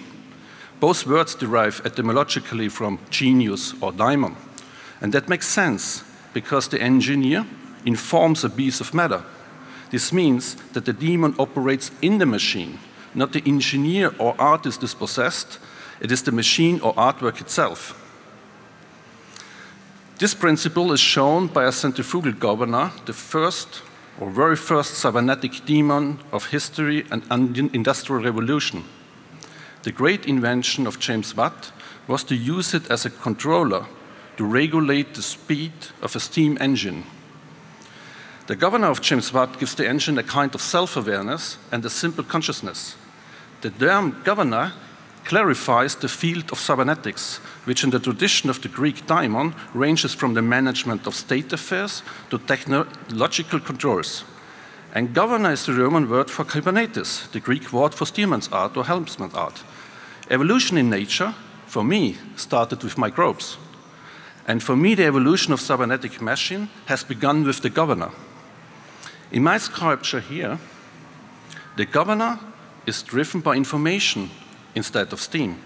Both 0.80 1.06
words 1.06 1.36
derive 1.36 1.82
etymologically 1.86 2.70
from 2.70 3.00
genius 3.10 3.74
or 3.82 3.92
daimon. 3.92 4.38
And 5.02 5.14
that 5.14 5.28
makes 5.28 5.48
sense 5.48 6.04
because 6.34 6.70
the 6.70 6.82
engineer 6.82 7.46
informs 7.86 8.44
a 8.44 8.50
piece 8.50 8.80
of 8.80 8.94
matter. 8.94 9.24
This 9.92 10.14
means 10.14 10.56
that 10.74 10.86
the 10.86 10.94
demon 10.94 11.36
operates 11.38 11.92
in 12.02 12.18
the 12.18 12.26
machine, 12.26 12.80
not 13.14 13.34
the 13.34 13.44
engineer 13.46 14.14
or 14.20 14.36
artist 14.40 14.84
is 14.84 14.94
possessed, 14.94 15.60
it 16.00 16.12
is 16.12 16.24
the 16.24 16.32
machine 16.32 16.80
or 16.82 16.94
artwork 16.96 17.42
itself. 17.42 18.02
This 20.18 20.34
principle 20.34 20.94
is 20.94 21.00
shown 21.00 21.48
by 21.48 21.66
a 21.66 21.72
centrifugal 21.72 22.32
governor, 22.32 22.92
the 23.06 23.14
first 23.14 23.82
or 24.20 24.30
very 24.30 24.56
first 24.56 24.94
cybernetic 24.94 25.66
demon 25.66 26.20
of 26.32 26.48
history 26.48 27.06
and 27.12 27.24
industrial 27.76 28.24
revolution. 28.24 28.86
The 29.84 29.92
great 29.92 30.26
invention 30.26 30.88
of 30.88 31.00
James 31.00 31.36
Watt 31.36 31.72
was 32.08 32.24
to 32.26 32.36
use 32.36 32.74
it 32.74 32.90
as 32.90 33.06
a 33.06 33.10
controller 33.10 33.86
to 34.38 34.46
regulate 34.46 35.14
the 35.14 35.22
speed 35.22 35.74
of 36.02 36.16
a 36.16 36.20
steam 36.20 36.58
engine. 36.62 37.04
The 38.48 38.56
governor 38.56 38.88
of 38.88 39.02
James 39.02 39.34
Watt 39.34 39.60
gives 39.60 39.76
the 39.76 39.88
engine 39.88 40.18
a 40.18 40.24
kind 40.24 40.54
of 40.56 40.62
self 40.62 40.96
awareness 40.96 41.58
and 41.72 41.84
a 41.84 41.90
simple 41.90 42.24
consciousness. 42.24 42.96
The 43.62 43.72
term 43.72 44.22
governor 44.24 44.74
clarifies 45.26 45.96
the 45.96 46.08
field 46.08 46.52
of 46.52 46.60
cybernetics, 46.60 47.38
which 47.66 47.84
in 47.84 47.90
the 47.90 48.00
tradition 48.00 48.50
of 48.50 48.62
the 48.62 48.70
Greek 48.70 49.06
daimon 49.08 49.56
ranges 49.74 50.14
from 50.14 50.36
the 50.36 50.42
management 50.42 51.08
of 51.08 51.16
state 51.16 51.52
affairs 51.52 52.04
to 52.30 52.38
technological 52.38 53.60
controls. 53.60 54.24
And 54.94 55.14
governor 55.14 55.52
is 55.52 55.66
the 55.66 55.74
Roman 55.74 56.10
word 56.10 56.30
for 56.30 56.46
kybernetes, 56.46 57.30
the 57.32 57.42
Greek 57.42 57.74
word 57.74 57.94
for 57.94 58.06
steersman's 58.06 58.48
art 58.50 58.78
or 58.78 58.86
helmsman's 58.86 59.34
art. 59.34 59.64
Evolution 60.30 60.78
in 60.78 60.90
nature, 60.90 61.36
for 61.66 61.84
me, 61.84 62.16
started 62.36 62.82
with 62.84 62.98
microbes. 62.98 63.58
And 64.48 64.62
for 64.64 64.76
me, 64.76 64.96
the 64.96 65.06
evolution 65.06 65.54
of 65.54 65.60
cybernetic 65.60 66.22
machine 66.22 66.70
has 66.86 67.04
begun 67.04 67.44
with 67.44 67.62
the 67.62 67.70
governor. 67.70 68.12
In 69.32 69.44
my 69.44 69.58
sculpture 69.58 70.20
here, 70.20 70.60
the 71.76 71.86
governor 71.86 72.40
is 72.86 73.04
driven 73.04 73.42
by 73.42 73.56
information 73.56 74.30
instead 74.76 75.14
of 75.14 75.20
steam. 75.22 75.58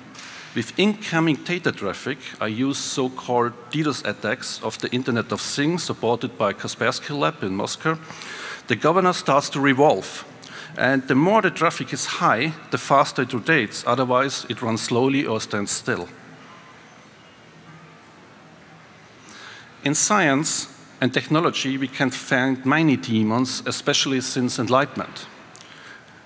With 0.56 0.78
incoming 0.80 1.36
data 1.36 1.72
traffic, 1.72 2.18
I 2.42 2.48
use 2.48 2.78
so-called 2.78 3.54
DDoS 3.72 4.06
attacks 4.06 4.60
of 4.64 4.80
the 4.80 4.90
Internet 4.92 5.32
of 5.32 5.42
Things 5.42 5.84
supported 5.84 6.38
by 6.38 6.54
Kaspersky 6.54 7.18
Lab 7.18 7.44
in 7.44 7.56
Moscow. 7.56 8.00
The 8.68 8.76
governor 8.76 9.14
starts 9.14 9.50
to 9.50 9.60
revolve. 9.60 10.26
And 10.78 11.08
the 11.08 11.16
more 11.16 11.42
the 11.42 11.52
traffic 11.52 11.94
is 11.94 12.06
high, 12.06 12.54
the 12.72 12.78
faster 12.78 13.24
it 13.24 13.34
rotates. 13.34 13.84
Otherwise, 13.86 14.46
it 14.50 14.62
runs 14.62 14.82
slowly 14.82 15.26
or 15.26 15.42
stands 15.42 15.72
still. 15.72 16.08
In 19.84 19.96
science 19.96 20.68
and 21.00 21.14
technology, 21.14 21.78
we 21.78 21.88
can 21.88 22.10
find 22.10 22.66
many 22.66 22.98
demons, 22.98 23.64
especially 23.66 24.22
since 24.22 24.60
Enlightenment. 24.60 25.28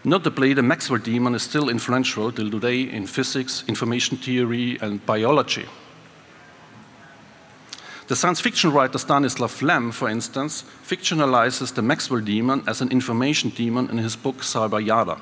Notably, 0.05 0.53
the 0.53 0.63
Maxwell 0.63 0.99
demon 0.99 1.33
is 1.33 1.43
still 1.43 1.69
influential 1.69 2.31
till 2.31 2.51
today 2.51 2.81
in 2.81 3.07
physics, 3.07 3.63
information 3.67 4.17
theory, 4.17 4.77
and 4.81 5.05
biology. 5.05 5.65
The 8.07 8.17
science 8.17 8.41
fiction 8.41 8.73
writer 8.73 8.97
Stanislav 8.97 9.61
Lem, 9.61 9.93
for 9.93 10.09
instance, 10.09 10.65
fictionalizes 10.85 11.73
the 11.73 11.81
Maxwell 11.81 12.19
demon 12.19 12.63
as 12.67 12.81
an 12.81 12.91
information 12.91 13.49
demon 13.49 13.89
in 13.89 13.97
his 13.97 14.17
book 14.17 14.39
Cyberiad. 14.39 15.17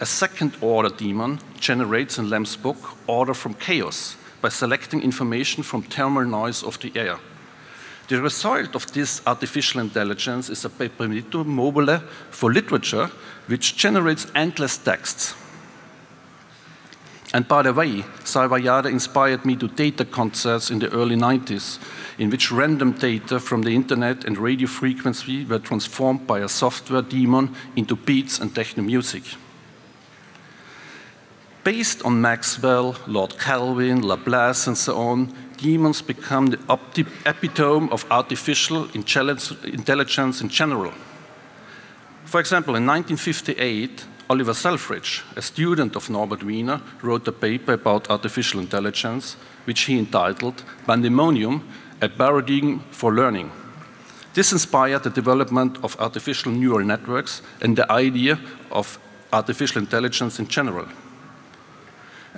A 0.00 0.06
second 0.06 0.56
order 0.60 0.88
demon 0.88 1.38
generates 1.60 2.18
in 2.18 2.28
Lem's 2.28 2.56
book 2.56 2.96
order 3.06 3.34
from 3.34 3.54
chaos, 3.54 4.16
by 4.42 4.48
selecting 4.48 5.00
information 5.00 5.62
from 5.62 5.82
thermal 5.82 6.24
noise 6.24 6.64
of 6.64 6.78
the 6.80 6.92
air. 6.96 7.18
The 8.08 8.22
result 8.22 8.76
of 8.76 8.92
this 8.92 9.20
artificial 9.26 9.80
intelligence 9.80 10.48
is 10.48 10.64
a 10.64 10.70
Perpetuum 10.70 11.48
mobile 11.48 11.98
for 12.30 12.52
literature, 12.52 13.10
which 13.48 13.76
generates 13.76 14.26
endless 14.34 14.78
texts. 14.78 15.34
And 17.34 17.48
by 17.48 17.62
the 17.62 17.72
way, 17.72 18.04
Cyber 18.24 18.90
inspired 18.90 19.44
me 19.44 19.56
to 19.56 19.66
data 19.66 20.04
concerts 20.04 20.70
in 20.70 20.78
the 20.78 20.92
early 20.92 21.16
90s, 21.16 21.78
in 22.18 22.30
which 22.30 22.52
random 22.52 22.92
data 22.92 23.40
from 23.40 23.62
the 23.62 23.74
internet 23.74 24.24
and 24.24 24.38
radio 24.38 24.68
frequency 24.68 25.44
were 25.44 25.58
transformed 25.58 26.26
by 26.26 26.38
a 26.38 26.48
software 26.48 27.02
demon 27.02 27.54
into 27.74 27.96
beats 27.96 28.38
and 28.38 28.54
techno 28.54 28.84
music. 28.84 29.24
Based 31.64 32.00
on 32.04 32.20
Maxwell, 32.20 32.94
Lord 33.08 33.36
Kelvin, 33.40 34.06
Laplace, 34.06 34.68
and 34.68 34.78
so 34.78 34.96
on, 34.96 35.34
demons 35.56 36.02
become 36.02 36.46
the 36.46 36.58
epitome 37.24 37.88
of 37.90 38.04
artificial 38.10 38.88
intelligence 38.94 40.40
in 40.40 40.48
general. 40.48 40.92
For 42.24 42.40
example, 42.40 42.74
in 42.74 42.86
1958, 42.86 44.04
Oliver 44.28 44.54
Selfridge, 44.54 45.22
a 45.36 45.42
student 45.42 45.94
of 45.94 46.10
Norbert 46.10 46.42
Wiener, 46.42 46.80
wrote 47.02 47.28
a 47.28 47.32
paper 47.32 47.74
about 47.74 48.10
artificial 48.10 48.60
intelligence, 48.60 49.36
which 49.64 49.82
he 49.82 49.98
entitled 49.98 50.64
Pandemonium, 50.86 51.62
a 52.02 52.08
paradigm 52.08 52.80
for 52.90 53.14
learning. 53.14 53.50
This 54.34 54.52
inspired 54.52 55.04
the 55.04 55.10
development 55.10 55.78
of 55.82 55.96
artificial 55.98 56.52
neural 56.52 56.84
networks 56.84 57.40
and 57.62 57.76
the 57.76 57.90
idea 57.90 58.38
of 58.70 58.98
artificial 59.32 59.80
intelligence 59.80 60.38
in 60.38 60.48
general. 60.48 60.88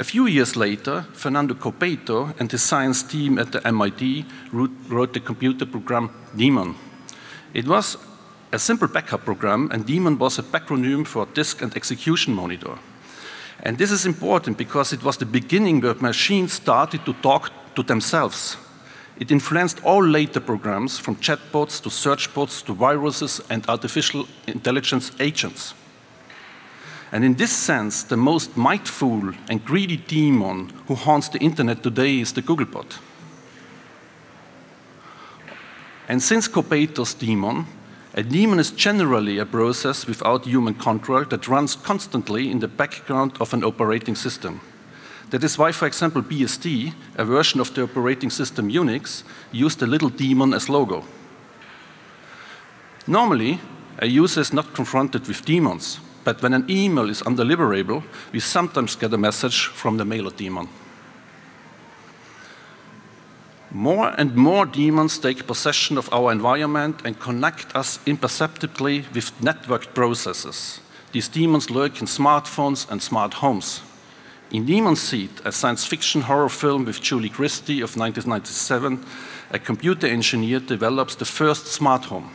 A 0.00 0.04
few 0.04 0.26
years 0.26 0.54
later, 0.54 1.04
Fernando 1.12 1.54
Corbató 1.54 2.32
and 2.38 2.52
his 2.52 2.62
science 2.62 3.02
team 3.02 3.36
at 3.36 3.50
the 3.50 3.66
MIT 3.66 4.24
wrote 4.52 5.12
the 5.12 5.18
computer 5.18 5.66
program 5.66 6.10
Daemon. 6.36 6.76
It 7.52 7.66
was 7.66 7.96
a 8.52 8.60
simple 8.60 8.86
backup 8.86 9.24
program, 9.24 9.68
and 9.72 9.84
Daemon 9.84 10.16
was 10.16 10.38
a 10.38 10.44
backronym 10.44 11.04
for 11.04 11.26
disk 11.26 11.62
and 11.62 11.74
execution 11.74 12.32
monitor. 12.32 12.78
And 13.64 13.76
this 13.76 13.90
is 13.90 14.06
important 14.06 14.56
because 14.56 14.92
it 14.92 15.02
was 15.02 15.16
the 15.16 15.26
beginning 15.26 15.80
where 15.80 15.94
machines 15.94 16.52
started 16.52 17.04
to 17.04 17.12
talk 17.14 17.50
to 17.74 17.82
themselves. 17.82 18.56
It 19.18 19.32
influenced 19.32 19.82
all 19.82 20.04
later 20.04 20.38
programs, 20.38 20.96
from 21.00 21.16
chatbots 21.16 21.82
to 21.82 21.90
search 21.90 22.32
bots 22.32 22.62
to 22.62 22.72
viruses 22.72 23.40
and 23.50 23.68
artificial 23.68 24.28
intelligence 24.46 25.10
agents. 25.18 25.74
And 27.10 27.24
in 27.24 27.34
this 27.34 27.52
sense, 27.52 28.02
the 28.02 28.16
most 28.16 28.56
mightful 28.56 29.32
and 29.48 29.64
greedy 29.64 29.96
demon 29.96 30.72
who 30.86 30.94
haunts 30.94 31.28
the 31.28 31.38
internet 31.38 31.82
today 31.82 32.20
is 32.20 32.32
the 32.32 32.42
Googlebot. 32.42 32.98
And 36.08 36.22
since 36.22 36.48
Corbató's 36.48 37.14
demon, 37.14 37.66
a 38.14 38.22
demon 38.22 38.58
is 38.58 38.70
generally 38.70 39.38
a 39.38 39.46
process 39.46 40.06
without 40.06 40.44
human 40.44 40.74
control 40.74 41.24
that 41.26 41.48
runs 41.48 41.76
constantly 41.76 42.50
in 42.50 42.58
the 42.58 42.68
background 42.68 43.32
of 43.40 43.54
an 43.54 43.62
operating 43.62 44.14
system. 44.14 44.60
That 45.30 45.44
is 45.44 45.58
why, 45.58 45.72
for 45.72 45.86
example, 45.86 46.22
BSD, 46.22 46.94
a 47.16 47.24
version 47.24 47.60
of 47.60 47.74
the 47.74 47.82
operating 47.82 48.30
system 48.30 48.70
Unix, 48.70 49.22
used 49.52 49.82
a 49.82 49.86
little 49.86 50.08
demon 50.08 50.54
as 50.54 50.68
logo. 50.68 51.04
Normally, 53.06 53.60
a 53.98 54.06
user 54.06 54.40
is 54.40 54.52
not 54.52 54.74
confronted 54.74 55.28
with 55.28 55.44
demons, 55.44 56.00
but 56.28 56.42
when 56.42 56.52
an 56.52 56.66
email 56.68 57.08
is 57.08 57.22
undeliverable, 57.22 58.02
we 58.32 58.40
sometimes 58.40 58.96
get 58.96 59.14
a 59.14 59.16
message 59.16 59.64
from 59.64 59.96
the 59.96 60.04
mailer 60.04 60.30
daemon. 60.30 60.68
More 63.70 64.12
and 64.18 64.36
more 64.36 64.66
demons 64.66 65.18
take 65.18 65.46
possession 65.46 65.96
of 65.96 66.12
our 66.12 66.30
environment 66.30 67.00
and 67.02 67.18
connect 67.18 67.74
us 67.74 67.98
imperceptibly 68.04 69.06
with 69.14 69.32
networked 69.40 69.94
processes. 69.94 70.80
These 71.12 71.28
demons 71.28 71.70
lurk 71.70 71.98
in 71.98 72.06
smartphones 72.06 72.86
and 72.90 73.00
smart 73.00 73.32
homes. 73.32 73.80
In 74.50 74.66
Demon 74.66 74.96
Seed, 74.96 75.30
a 75.46 75.50
science 75.50 75.86
fiction 75.86 76.20
horror 76.20 76.50
film 76.50 76.84
with 76.84 77.00
Julie 77.00 77.30
Christie 77.30 77.80
of 77.80 77.96
1997, 77.96 79.02
a 79.50 79.58
computer 79.58 80.06
engineer 80.06 80.60
develops 80.60 81.14
the 81.14 81.24
first 81.24 81.68
smart 81.68 82.04
home. 82.04 82.30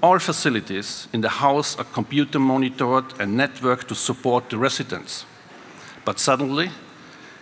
All 0.00 0.20
facilities 0.20 1.08
in 1.12 1.22
the 1.22 1.28
house 1.28 1.76
are 1.76 1.84
computer 1.84 2.38
monitored 2.38 3.18
and 3.18 3.36
networked 3.36 3.88
to 3.88 3.96
support 3.96 4.48
the 4.48 4.56
residents. 4.56 5.24
But 6.04 6.20
suddenly, 6.20 6.70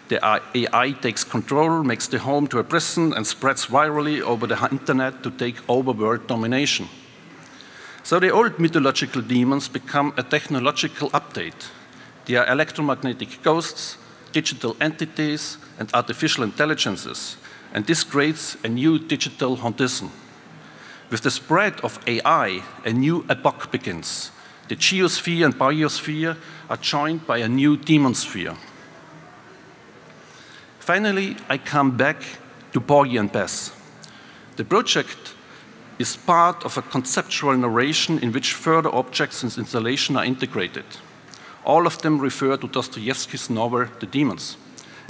the 0.08 0.18
AI 0.24 0.92
takes 0.92 1.22
control, 1.22 1.82
makes 1.82 2.08
the 2.08 2.18
home 2.18 2.46
to 2.46 2.58
a 2.58 2.64
prison, 2.64 3.12
and 3.12 3.26
spreads 3.26 3.66
virally 3.66 4.22
over 4.22 4.46
the 4.46 4.68
internet 4.70 5.22
to 5.22 5.30
take 5.30 5.56
over 5.68 5.92
world 5.92 6.26
domination. 6.28 6.88
So 8.02 8.18
the 8.18 8.30
old 8.30 8.58
mythological 8.58 9.20
demons 9.20 9.68
become 9.68 10.14
a 10.16 10.22
technological 10.22 11.10
update. 11.10 11.68
They 12.24 12.36
are 12.36 12.50
electromagnetic 12.50 13.42
ghosts, 13.42 13.98
digital 14.32 14.76
entities, 14.80 15.58
and 15.78 15.90
artificial 15.92 16.44
intelligences. 16.44 17.36
And 17.74 17.84
this 17.86 18.02
creates 18.02 18.56
a 18.64 18.68
new 18.68 18.98
digital 18.98 19.58
hauntism. 19.58 20.10
With 21.10 21.22
the 21.22 21.30
spread 21.30 21.80
of 21.82 22.00
AI, 22.06 22.62
a 22.84 22.92
new 22.92 23.24
epoch 23.28 23.70
begins. 23.70 24.32
The 24.68 24.76
geosphere 24.76 25.44
and 25.44 25.54
biosphere 25.54 26.36
are 26.68 26.76
joined 26.76 27.26
by 27.26 27.38
a 27.38 27.48
new 27.48 27.76
demonsphere. 27.76 28.56
Finally, 30.80 31.36
I 31.48 31.58
come 31.58 31.96
back 31.96 32.22
to 32.72 32.80
Porgy 32.80 33.16
and 33.16 33.30
Bess. 33.30 33.72
The 34.56 34.64
project 34.64 35.34
is 35.98 36.16
part 36.16 36.64
of 36.64 36.76
a 36.76 36.82
conceptual 36.82 37.56
narration 37.56 38.18
in 38.18 38.32
which 38.32 38.54
further 38.54 38.94
objects 38.94 39.42
and 39.42 39.56
installation 39.56 40.16
are 40.16 40.24
integrated. 40.24 40.84
All 41.64 41.86
of 41.86 41.98
them 42.02 42.18
refer 42.18 42.56
to 42.56 42.68
Dostoevsky's 42.68 43.48
novel 43.48 43.86
The 44.00 44.06
Demons, 44.06 44.56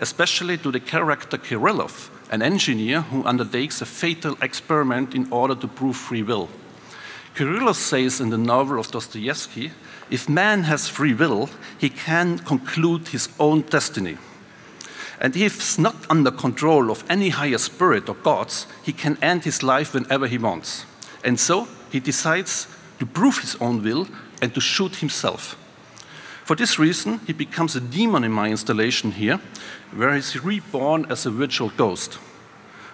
especially 0.00 0.58
to 0.58 0.70
the 0.70 0.80
character 0.80 1.38
Kirillov, 1.38 2.10
an 2.30 2.42
engineer 2.42 3.02
who 3.02 3.24
undertakes 3.24 3.80
a 3.80 3.86
fatal 3.86 4.36
experiment 4.42 5.14
in 5.14 5.30
order 5.32 5.54
to 5.54 5.68
prove 5.68 5.96
free 5.96 6.22
will. 6.22 6.48
Kirillov 7.34 7.76
says 7.76 8.20
in 8.20 8.30
the 8.30 8.38
novel 8.38 8.78
of 8.78 8.90
Dostoevsky 8.90 9.70
if 10.08 10.28
man 10.28 10.62
has 10.64 10.88
free 10.88 11.14
will, 11.14 11.50
he 11.78 11.88
can 11.88 12.38
conclude 12.38 13.08
his 13.08 13.28
own 13.40 13.62
destiny. 13.62 14.18
And 15.20 15.36
if 15.36 15.78
not 15.78 15.96
under 16.08 16.30
control 16.30 16.90
of 16.90 17.02
any 17.10 17.30
higher 17.30 17.58
spirit 17.58 18.08
or 18.08 18.14
gods, 18.14 18.66
he 18.82 18.92
can 18.92 19.18
end 19.22 19.44
his 19.44 19.62
life 19.62 19.94
whenever 19.94 20.26
he 20.26 20.38
wants. 20.38 20.84
And 21.24 21.40
so 21.40 21.66
he 21.90 22.00
decides 22.00 22.68
to 22.98 23.06
prove 23.06 23.38
his 23.38 23.56
own 23.60 23.82
will 23.82 24.06
and 24.40 24.54
to 24.54 24.60
shoot 24.60 24.96
himself. 24.96 25.56
For 26.46 26.54
this 26.54 26.78
reason, 26.78 27.18
he 27.26 27.32
becomes 27.32 27.74
a 27.74 27.80
demon 27.80 28.22
in 28.22 28.30
my 28.30 28.48
installation 28.50 29.10
here, 29.10 29.40
where 29.92 30.14
he's 30.14 30.44
reborn 30.44 31.04
as 31.10 31.26
a 31.26 31.30
virtual 31.32 31.70
ghost. 31.70 32.20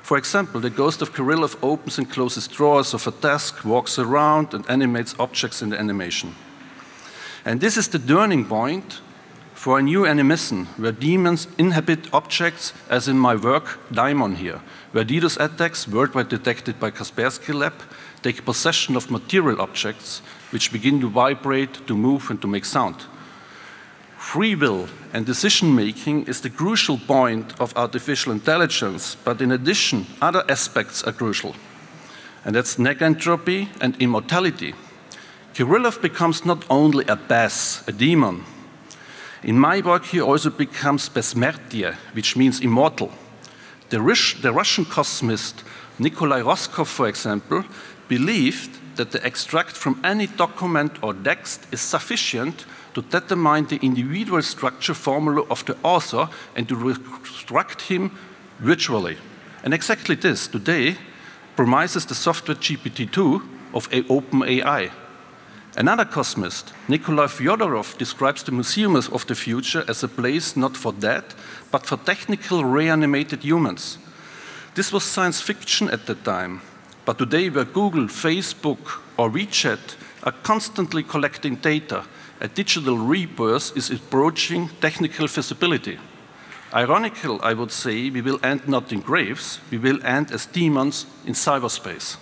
For 0.02 0.16
example, 0.16 0.58
the 0.58 0.70
ghost 0.70 1.02
of 1.02 1.12
Kirillov 1.12 1.58
opens 1.62 1.98
and 1.98 2.10
closes 2.10 2.48
drawers 2.48 2.94
of 2.94 3.06
a 3.06 3.10
desk, 3.10 3.62
walks 3.62 3.98
around, 3.98 4.54
and 4.54 4.64
animates 4.70 5.14
objects 5.18 5.60
in 5.60 5.68
the 5.68 5.78
animation. 5.78 6.34
And 7.44 7.60
this 7.60 7.76
is 7.76 7.88
the 7.88 7.98
turning 7.98 8.46
point 8.46 9.02
for 9.52 9.78
a 9.78 9.82
new 9.82 10.06
animism 10.06 10.64
where 10.78 10.92
demons 10.92 11.46
inhabit 11.58 12.08
objects, 12.14 12.72
as 12.88 13.06
in 13.06 13.18
my 13.18 13.36
work, 13.36 13.78
Daimon 13.92 14.36
here, 14.36 14.62
where 14.92 15.04
DDoS 15.04 15.38
attacks, 15.38 15.86
worldwide 15.86 16.30
detected 16.30 16.80
by 16.80 16.90
Kaspersky 16.90 17.52
Lab, 17.52 17.74
take 18.22 18.46
possession 18.46 18.96
of 18.96 19.10
material 19.10 19.60
objects 19.60 20.22
which 20.52 20.72
begin 20.72 21.02
to 21.02 21.10
vibrate, 21.10 21.86
to 21.86 21.94
move, 21.94 22.30
and 22.30 22.40
to 22.40 22.48
make 22.48 22.64
sound. 22.64 23.04
Free 24.22 24.54
will 24.54 24.88
and 25.12 25.26
decision 25.26 25.74
making 25.74 26.26
is 26.26 26.40
the 26.40 26.48
crucial 26.48 26.96
point 26.96 27.52
of 27.60 27.76
artificial 27.76 28.32
intelligence, 28.32 29.14
but 29.24 29.42
in 29.42 29.52
addition, 29.52 30.06
other 30.22 30.42
aspects 30.48 31.02
are 31.02 31.12
crucial, 31.12 31.54
and 32.44 32.54
that's 32.54 32.76
negentropy 32.76 33.68
and 33.80 33.94
immortality. 34.00 34.74
Kirillov 35.52 36.00
becomes 36.00 36.46
not 36.46 36.64
only 36.70 37.04
a 37.08 37.16
bas, 37.16 37.82
a 37.86 37.92
demon. 37.92 38.44
In 39.42 39.58
my 39.58 39.82
work, 39.82 40.06
he 40.06 40.20
also 40.20 40.48
becomes 40.50 41.10
besmertie, 41.10 41.94
which 42.14 42.34
means 42.36 42.60
immortal. 42.60 43.10
The, 43.90 44.00
Rush, 44.00 44.40
the 44.40 44.52
Russian 44.52 44.86
cosmist 44.86 45.62
Nikolai 45.98 46.40
Roskov, 46.40 46.86
for 46.86 47.06
example, 47.08 47.64
believed 48.08 48.78
that 48.96 49.10
the 49.10 49.26
extract 49.26 49.76
from 49.76 50.00
any 50.04 50.26
document 50.26 51.02
or 51.02 51.12
text 51.12 51.66
is 51.72 51.80
sufficient 51.82 52.64
to 52.94 53.02
determine 53.02 53.66
the 53.66 53.78
individual 53.82 54.42
structure 54.42 54.94
formula 54.94 55.46
of 55.50 55.64
the 55.64 55.76
author 55.82 56.28
and 56.56 56.68
to 56.68 56.76
reconstruct 56.76 57.82
him 57.82 58.10
virtually. 58.58 59.16
And 59.64 59.72
exactly 59.72 60.14
this, 60.14 60.48
today, 60.48 60.96
promises 61.56 62.06
the 62.06 62.14
software 62.14 62.56
GPT-2 62.56 63.42
of 63.74 63.88
OpenAI. 63.90 64.90
Another 65.76 66.04
cosmist, 66.04 66.74
Nikolai 66.88 67.26
Fyodorov, 67.26 67.96
describes 67.96 68.42
the 68.42 68.52
museums 68.52 69.08
of 69.08 69.26
the 69.26 69.34
future 69.34 69.84
as 69.88 70.02
a 70.02 70.08
place 70.08 70.54
not 70.54 70.76
for 70.76 70.92
dead, 70.92 71.24
but 71.70 71.86
for 71.86 71.96
technical 71.96 72.62
reanimated 72.62 73.42
humans. 73.42 73.96
This 74.74 74.92
was 74.92 75.04
science 75.04 75.40
fiction 75.40 75.88
at 75.88 76.06
the 76.06 76.14
time, 76.14 76.60
but 77.04 77.18
today, 77.18 77.48
where 77.48 77.64
Google, 77.64 78.04
Facebook, 78.04 79.00
or 79.16 79.30
WeChat 79.30 79.96
are 80.24 80.32
constantly 80.42 81.02
collecting 81.02 81.56
data, 81.56 82.04
a 82.42 82.48
digital 82.48 82.98
rebirth 82.98 83.76
is 83.76 83.88
approaching 83.90 84.68
technical 84.80 85.28
feasibility. 85.28 85.96
Ironical, 86.74 87.40
I 87.40 87.54
would 87.54 87.70
say, 87.70 88.10
we 88.10 88.20
will 88.20 88.40
end 88.42 88.66
not 88.66 88.92
in 88.92 89.00
graves, 89.00 89.60
we 89.70 89.78
will 89.78 90.04
end 90.04 90.32
as 90.32 90.46
demons 90.46 91.06
in 91.24 91.34
cyberspace. 91.34 92.16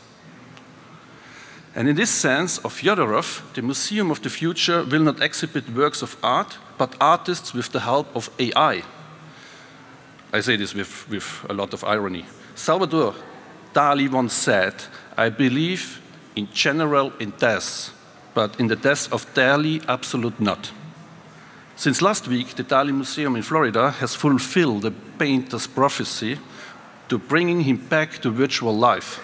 And 1.74 1.88
in 1.88 1.96
this 1.96 2.11
sense 2.11 2.59
of 2.59 2.74
Fyodorov, 2.74 3.42
the 3.54 3.62
Museum 3.62 4.11
of 4.11 4.20
the 4.20 4.28
Future 4.28 4.85
will 4.85 5.02
not 5.02 5.22
exhibit 5.22 5.70
works 5.70 6.02
of 6.02 6.16
art, 6.22 6.59
but 6.76 6.96
artists 7.00 7.54
with 7.54 7.72
the 7.72 7.80
help 7.80 8.14
of 8.14 8.28
AI. 8.38 8.83
I 10.33 10.40
say 10.40 10.56
this 10.56 10.74
with, 10.74 11.09
with 11.09 11.46
a 11.48 11.54
lot 11.54 11.72
of 11.72 11.83
irony. 11.85 12.26
Salvador 12.54 13.14
Dali 13.72 14.11
once 14.11 14.35
said, 14.35 14.74
I 15.16 15.30
believe 15.30 16.02
in 16.37 16.48
general 16.52 17.12
in 17.20 17.30
death, 17.38 17.94
but 18.35 18.59
in 18.61 18.69
the 18.69 18.77
death 18.77 19.12
of 19.12 19.27
Dali, 19.35 19.85
absolute 19.88 20.40
not. 20.40 20.73
Since 21.77 22.03
last 22.03 22.29
week, 22.29 22.55
the 22.57 22.64
Dali 22.64 22.93
Museum 22.93 23.37
in 23.37 23.43
Florida 23.43 23.90
has 23.90 24.14
fulfilled 24.14 24.83
the 24.83 24.93
painter's 25.19 25.66
prophecy 25.66 26.38
to 27.09 27.19
bringing 27.19 27.62
him 27.62 27.77
back 27.77 28.19
to 28.19 28.31
virtual 28.31 28.77
life. 28.77 29.19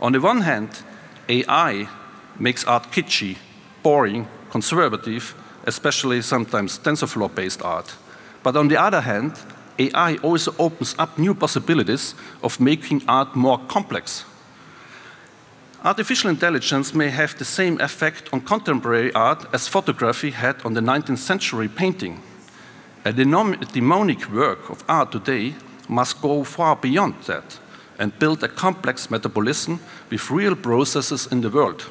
On 0.00 0.12
the 0.12 0.20
one 0.20 0.40
hand, 0.40 0.70
AI 1.28 1.88
makes 2.38 2.64
art 2.64 2.90
kitschy, 2.92 3.36
boring, 3.82 4.26
conservative, 4.50 5.34
especially 5.66 6.22
sometimes 6.22 6.78
TensorFlow 6.78 7.34
based 7.34 7.62
art. 7.62 7.94
But 8.42 8.56
on 8.56 8.68
the 8.68 8.80
other 8.80 9.00
hand, 9.00 9.32
AI 9.78 10.16
also 10.22 10.54
opens 10.58 10.94
up 10.98 11.18
new 11.18 11.34
possibilities 11.34 12.14
of 12.42 12.60
making 12.60 13.02
art 13.08 13.36
more 13.36 13.58
complex. 13.68 14.24
Artificial 15.86 16.30
intelligence 16.30 16.92
may 16.92 17.10
have 17.10 17.38
the 17.38 17.44
same 17.44 17.80
effect 17.80 18.28
on 18.32 18.40
contemporary 18.40 19.12
art 19.14 19.46
as 19.52 19.68
photography 19.68 20.32
had 20.32 20.56
on 20.64 20.74
the 20.74 20.80
19th 20.80 21.18
century 21.18 21.68
painting. 21.68 22.20
A 23.04 23.12
demonic 23.12 24.28
work 24.32 24.68
of 24.68 24.82
art 24.88 25.12
today 25.12 25.54
must 25.88 26.20
go 26.20 26.42
far 26.42 26.74
beyond 26.74 27.14
that 27.26 27.60
and 28.00 28.18
build 28.18 28.42
a 28.42 28.48
complex 28.48 29.12
metabolism 29.12 29.78
with 30.10 30.28
real 30.28 30.56
processes 30.56 31.28
in 31.30 31.42
the 31.42 31.50
world. 31.50 31.88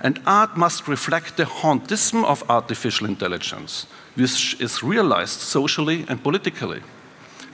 And 0.00 0.20
art 0.26 0.56
must 0.56 0.88
reflect 0.88 1.36
the 1.36 1.44
hauntism 1.44 2.24
of 2.24 2.42
artificial 2.50 3.06
intelligence, 3.06 3.86
which 4.16 4.60
is 4.60 4.82
realized 4.82 5.38
socially 5.38 6.04
and 6.08 6.20
politically. 6.20 6.82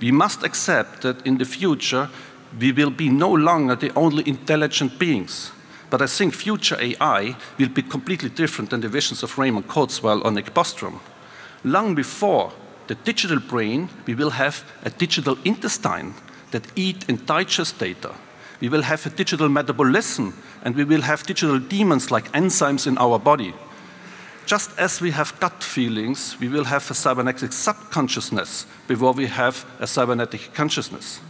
We 0.01 0.13
must 0.13 0.43
accept 0.43 1.03
that 1.03 1.27
in 1.27 1.37
the 1.37 1.45
future, 1.45 2.09
we 2.59 2.73
will 2.73 2.91
be 2.91 3.09
no 3.09 3.33
longer 3.33 3.77
the 3.77 3.93
only 3.95 4.27
intelligent 4.29 4.99
beings. 4.99 5.53
But 5.91 6.03
I 6.03 6.07
think 6.07 6.35
future 6.35 6.79
AI 6.81 7.37
will 7.59 7.69
be 7.69 7.83
completely 7.83 8.31
different 8.31 8.71
than 8.71 8.81
the 8.81 8.89
visions 8.89 9.23
of 9.23 9.37
Raymond 9.39 9.69
Kurzweil 9.69 10.25
or 10.25 10.31
Nick 10.31 10.55
Bostrom. 10.55 11.01
Long 11.65 11.95
before 11.95 12.53
the 12.87 12.95
digital 12.95 13.39
brain, 13.39 13.89
we 14.07 14.15
will 14.15 14.31
have 14.31 14.65
a 14.83 14.91
digital 14.91 15.37
intestine 15.45 16.15
that 16.51 16.67
eat 16.77 17.05
and 17.09 17.25
digest 17.27 17.79
data. 17.79 18.15
We 18.61 18.69
will 18.69 18.83
have 18.83 19.05
a 19.07 19.11
digital 19.11 19.49
metabolism, 19.49 20.35
and 20.63 20.77
we 20.77 20.85
will 20.85 21.03
have 21.03 21.27
digital 21.27 21.59
demons 21.59 22.11
like 22.11 22.31
enzymes 22.33 22.87
in 22.87 22.97
our 22.99 23.19
body. 23.19 23.55
Just 24.47 24.71
as 24.79 25.01
we 25.01 25.11
have 25.11 25.39
gut 25.41 25.63
feelings, 25.63 26.37
we 26.41 26.49
will 26.49 26.65
have 26.65 26.91
a 26.91 26.95
cybernetic 26.95 27.53
subconsciousness 27.53 28.67
before 28.89 29.13
we 29.13 29.27
have 29.27 29.65
a 29.81 29.87
cybernetic 29.87 30.55
consciousness. 30.55 31.21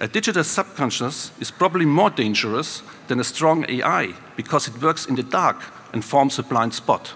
A 0.00 0.08
digital 0.08 0.44
subconscious 0.44 1.30
is 1.40 1.50
probably 1.50 1.86
more 1.86 2.10
dangerous 2.10 2.82
than 3.06 3.20
a 3.20 3.24
strong 3.24 3.64
AI 3.68 4.14
because 4.36 4.68
it 4.68 4.82
works 4.82 5.06
in 5.06 5.14
the 5.14 5.22
dark 5.22 5.62
and 5.92 6.04
forms 6.04 6.38
a 6.38 6.42
blind 6.42 6.74
spot. 6.74 7.14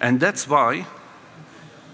And 0.00 0.18
that's 0.20 0.48
why 0.48 0.86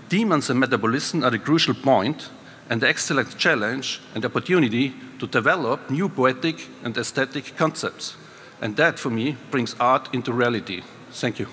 demons 0.08 0.50
and 0.50 0.60
metabolism 0.60 1.24
are 1.24 1.30
the 1.30 1.38
crucial 1.38 1.74
point 1.74 2.30
and 2.70 2.80
the 2.80 2.88
excellent 2.88 3.36
challenge 3.36 4.00
and 4.14 4.24
opportunity 4.24 4.94
to 5.18 5.26
develop 5.26 5.90
new 5.90 6.08
poetic 6.08 6.68
and 6.84 6.96
aesthetic 6.96 7.56
concepts. 7.56 8.16
And 8.60 8.76
that, 8.76 8.98
for 8.98 9.10
me, 9.10 9.36
brings 9.50 9.74
art 9.80 10.08
into 10.14 10.32
reality. 10.32 10.82
Thank 11.10 11.40
you. 11.40 11.48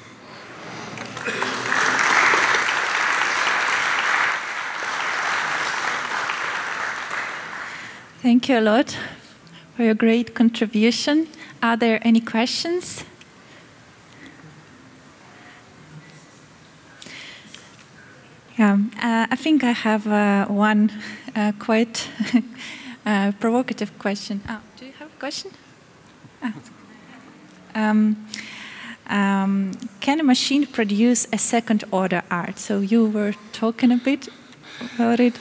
Thank 8.21 8.49
you 8.49 8.60
a 8.60 8.60
lot 8.60 8.97
for 9.77 9.84
your 9.84 9.93
great 9.93 10.34
contribution. 10.34 11.29
Are 11.63 11.77
there 11.77 12.01
any 12.05 12.19
questions? 12.19 13.05
Yeah, 18.58 18.77
uh, 19.01 19.27
I 19.32 19.36
think 19.38 19.63
I 19.63 19.71
have 19.71 20.05
uh, 20.05 20.47
one 20.47 20.91
uh, 21.34 21.53
quite 21.60 22.10
uh, 23.05 23.32
provocative 23.39 23.97
question. 23.97 24.41
Oh, 24.49 24.60
do 24.75 24.86
you 24.86 24.91
have 24.99 25.08
a 25.08 25.19
question? 25.19 25.51
Ah. 26.43 26.53
Um, 27.73 28.27
um, 29.08 29.71
can 30.01 30.19
a 30.19 30.23
machine 30.23 30.65
produce 30.67 31.25
a 31.32 31.38
second 31.38 31.86
order 31.89 32.23
art? 32.29 32.60
So 32.60 32.82
you 32.82 33.05
were 33.05 33.34
talking 33.53 33.93
a 33.93 33.97
bit 33.97 34.27
about 34.82 35.21
it. 35.21 35.39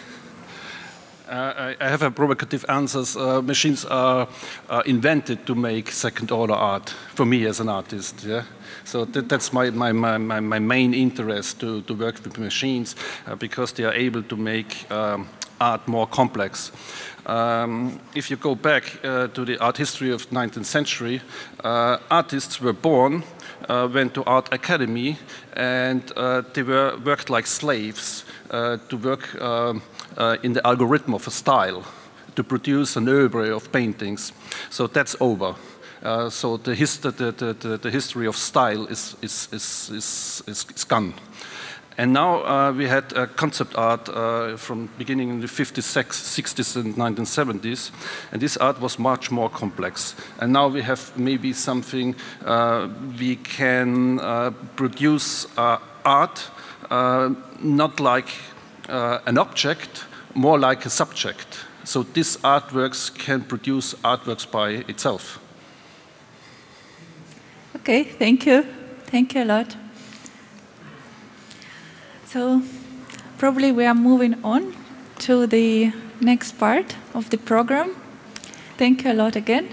Uh, 1.29 1.75
I 1.79 1.89
have 1.89 2.01
a 2.03 2.11
provocative 2.11 2.65
answer. 2.71 3.05
Uh, 3.19 3.43
machines 3.43 3.85
are, 3.85 4.29
invented 4.87 5.47
to 5.47 5.55
make 5.55 5.91
second 5.91 6.31
order 6.31 6.55
art 6.55 6.89
for 7.15 7.27
me 7.27 7.45
as 7.45 7.61
an 7.61 7.69
artist. 7.69 8.25
Yeah? 8.25 8.45
So 8.85 9.05
that, 9.05 9.29
that's 9.29 9.53
my, 9.53 9.71
my, 9.71 9.93
my, 9.93 10.41
my, 10.41 10.59
main 10.59 10.95
interest 10.95 11.61
to, 11.61 11.83
to 11.83 11.95
work 11.95 12.25
with 12.25 12.39
machines 12.39 12.97
uh, 13.27 13.35
because 13.35 13.73
they 13.73 13.85
are 13.85 13.93
able 13.93 14.23
to 14.23 14.37
make 14.37 14.91
um, 14.91 15.29
art 15.61 15.87
more 15.87 16.07
complex. 16.07 16.73
Um, 17.27 18.01
if 18.15 18.31
you 18.31 18.37
go 18.37 18.55
back 18.55 18.99
uh, 19.05 19.27
to 19.29 19.45
the 19.45 19.59
art 19.59 19.77
history 19.77 20.11
of 20.11 20.31
19th 20.31 20.65
century, 20.65 21.21
uh, 21.63 21.99
artists 22.11 22.59
were 22.59 22.73
born, 22.73 23.23
uh, 23.69 23.87
went 23.93 24.15
to 24.15 24.25
art 24.25 24.49
academy, 24.51 25.19
and 25.53 26.03
they 26.55 26.63
were 26.63 26.97
worked 27.05 27.29
like 27.29 27.47
slaves 27.47 28.25
to 28.51 28.97
work 28.97 29.39
um, 29.43 29.83
in 30.43 30.53
the 30.53 30.67
algorithm 30.67 31.15
of 31.15 31.27
a 31.27 31.31
style 31.31 31.85
to 32.35 32.45
produce 32.45 32.97
an 32.97 33.09
oeuvre 33.09 33.55
of 33.55 33.71
paintings. 33.73 34.33
So 34.71 34.87
that's 34.87 35.17
over. 35.21 35.55
Uh, 36.03 36.31
so 36.31 36.57
the, 36.57 36.75
his, 36.75 36.99
the, 36.99 37.11
the, 37.11 37.79
the, 37.83 37.91
history 37.91 38.27
of 38.27 38.37
style 38.37 38.87
is, 38.87 39.17
is, 39.21 39.49
is, 39.53 39.91
is, 39.91 40.43
is 40.47 40.85
gone. 40.85 41.15
And 41.97 42.13
now 42.13 42.45
uh, 42.45 42.73
we 42.73 42.87
had 42.87 43.13
uh, 43.17 43.27
concept 43.27 43.75
art 43.77 44.09
uh, 44.09 44.57
from 44.57 44.89
beginning 44.99 45.31
in 45.31 45.41
the 45.41 45.49
50s, 45.49 45.83
60s, 45.83 46.77
and 46.77 46.95
1970s, 46.95 47.91
and 48.31 48.41
this 48.41 48.57
art 48.57 48.81
was 48.81 49.01
much 49.01 49.33
more 49.33 49.51
complex. 49.51 50.15
And 50.39 50.53
now 50.53 50.69
we 50.69 50.83
have 50.83 51.19
maybe 51.19 51.53
something 51.53 52.15
uh, 52.45 52.89
we 53.19 53.35
can 53.35 54.21
uh, 54.21 54.53
produce 54.77 55.49
art 55.57 56.51
uh, 56.89 57.35
not 57.61 57.99
like 57.99 58.29
uh, 58.89 59.21
an 59.27 59.39
object, 59.39 60.05
more 60.35 60.59
like 60.59 60.87
a 60.87 60.91
subject. 60.91 61.65
So 61.85 62.03
these 62.03 62.37
artworks 62.39 63.11
can 63.15 63.43
produce 63.43 63.95
artworks 64.05 64.51
by 64.51 64.85
itself. 64.89 65.39
Okay, 67.77 68.05
thank 68.05 68.47
you. 68.47 68.65
Thank 69.07 69.35
you 69.35 69.43
a 69.43 69.45
lot. 69.45 69.77
So, 72.27 72.63
probably 73.39 73.73
we 73.73 73.87
are 73.87 73.95
moving 73.95 74.35
on 74.45 74.75
to 75.21 75.47
the 75.47 75.93
next 76.21 76.59
part 76.59 76.97
of 77.15 77.31
the 77.31 77.39
program. 77.39 77.97
Thank 78.77 79.05
you 79.05 79.13
a 79.13 79.15
lot 79.15 79.35
again. 79.37 79.69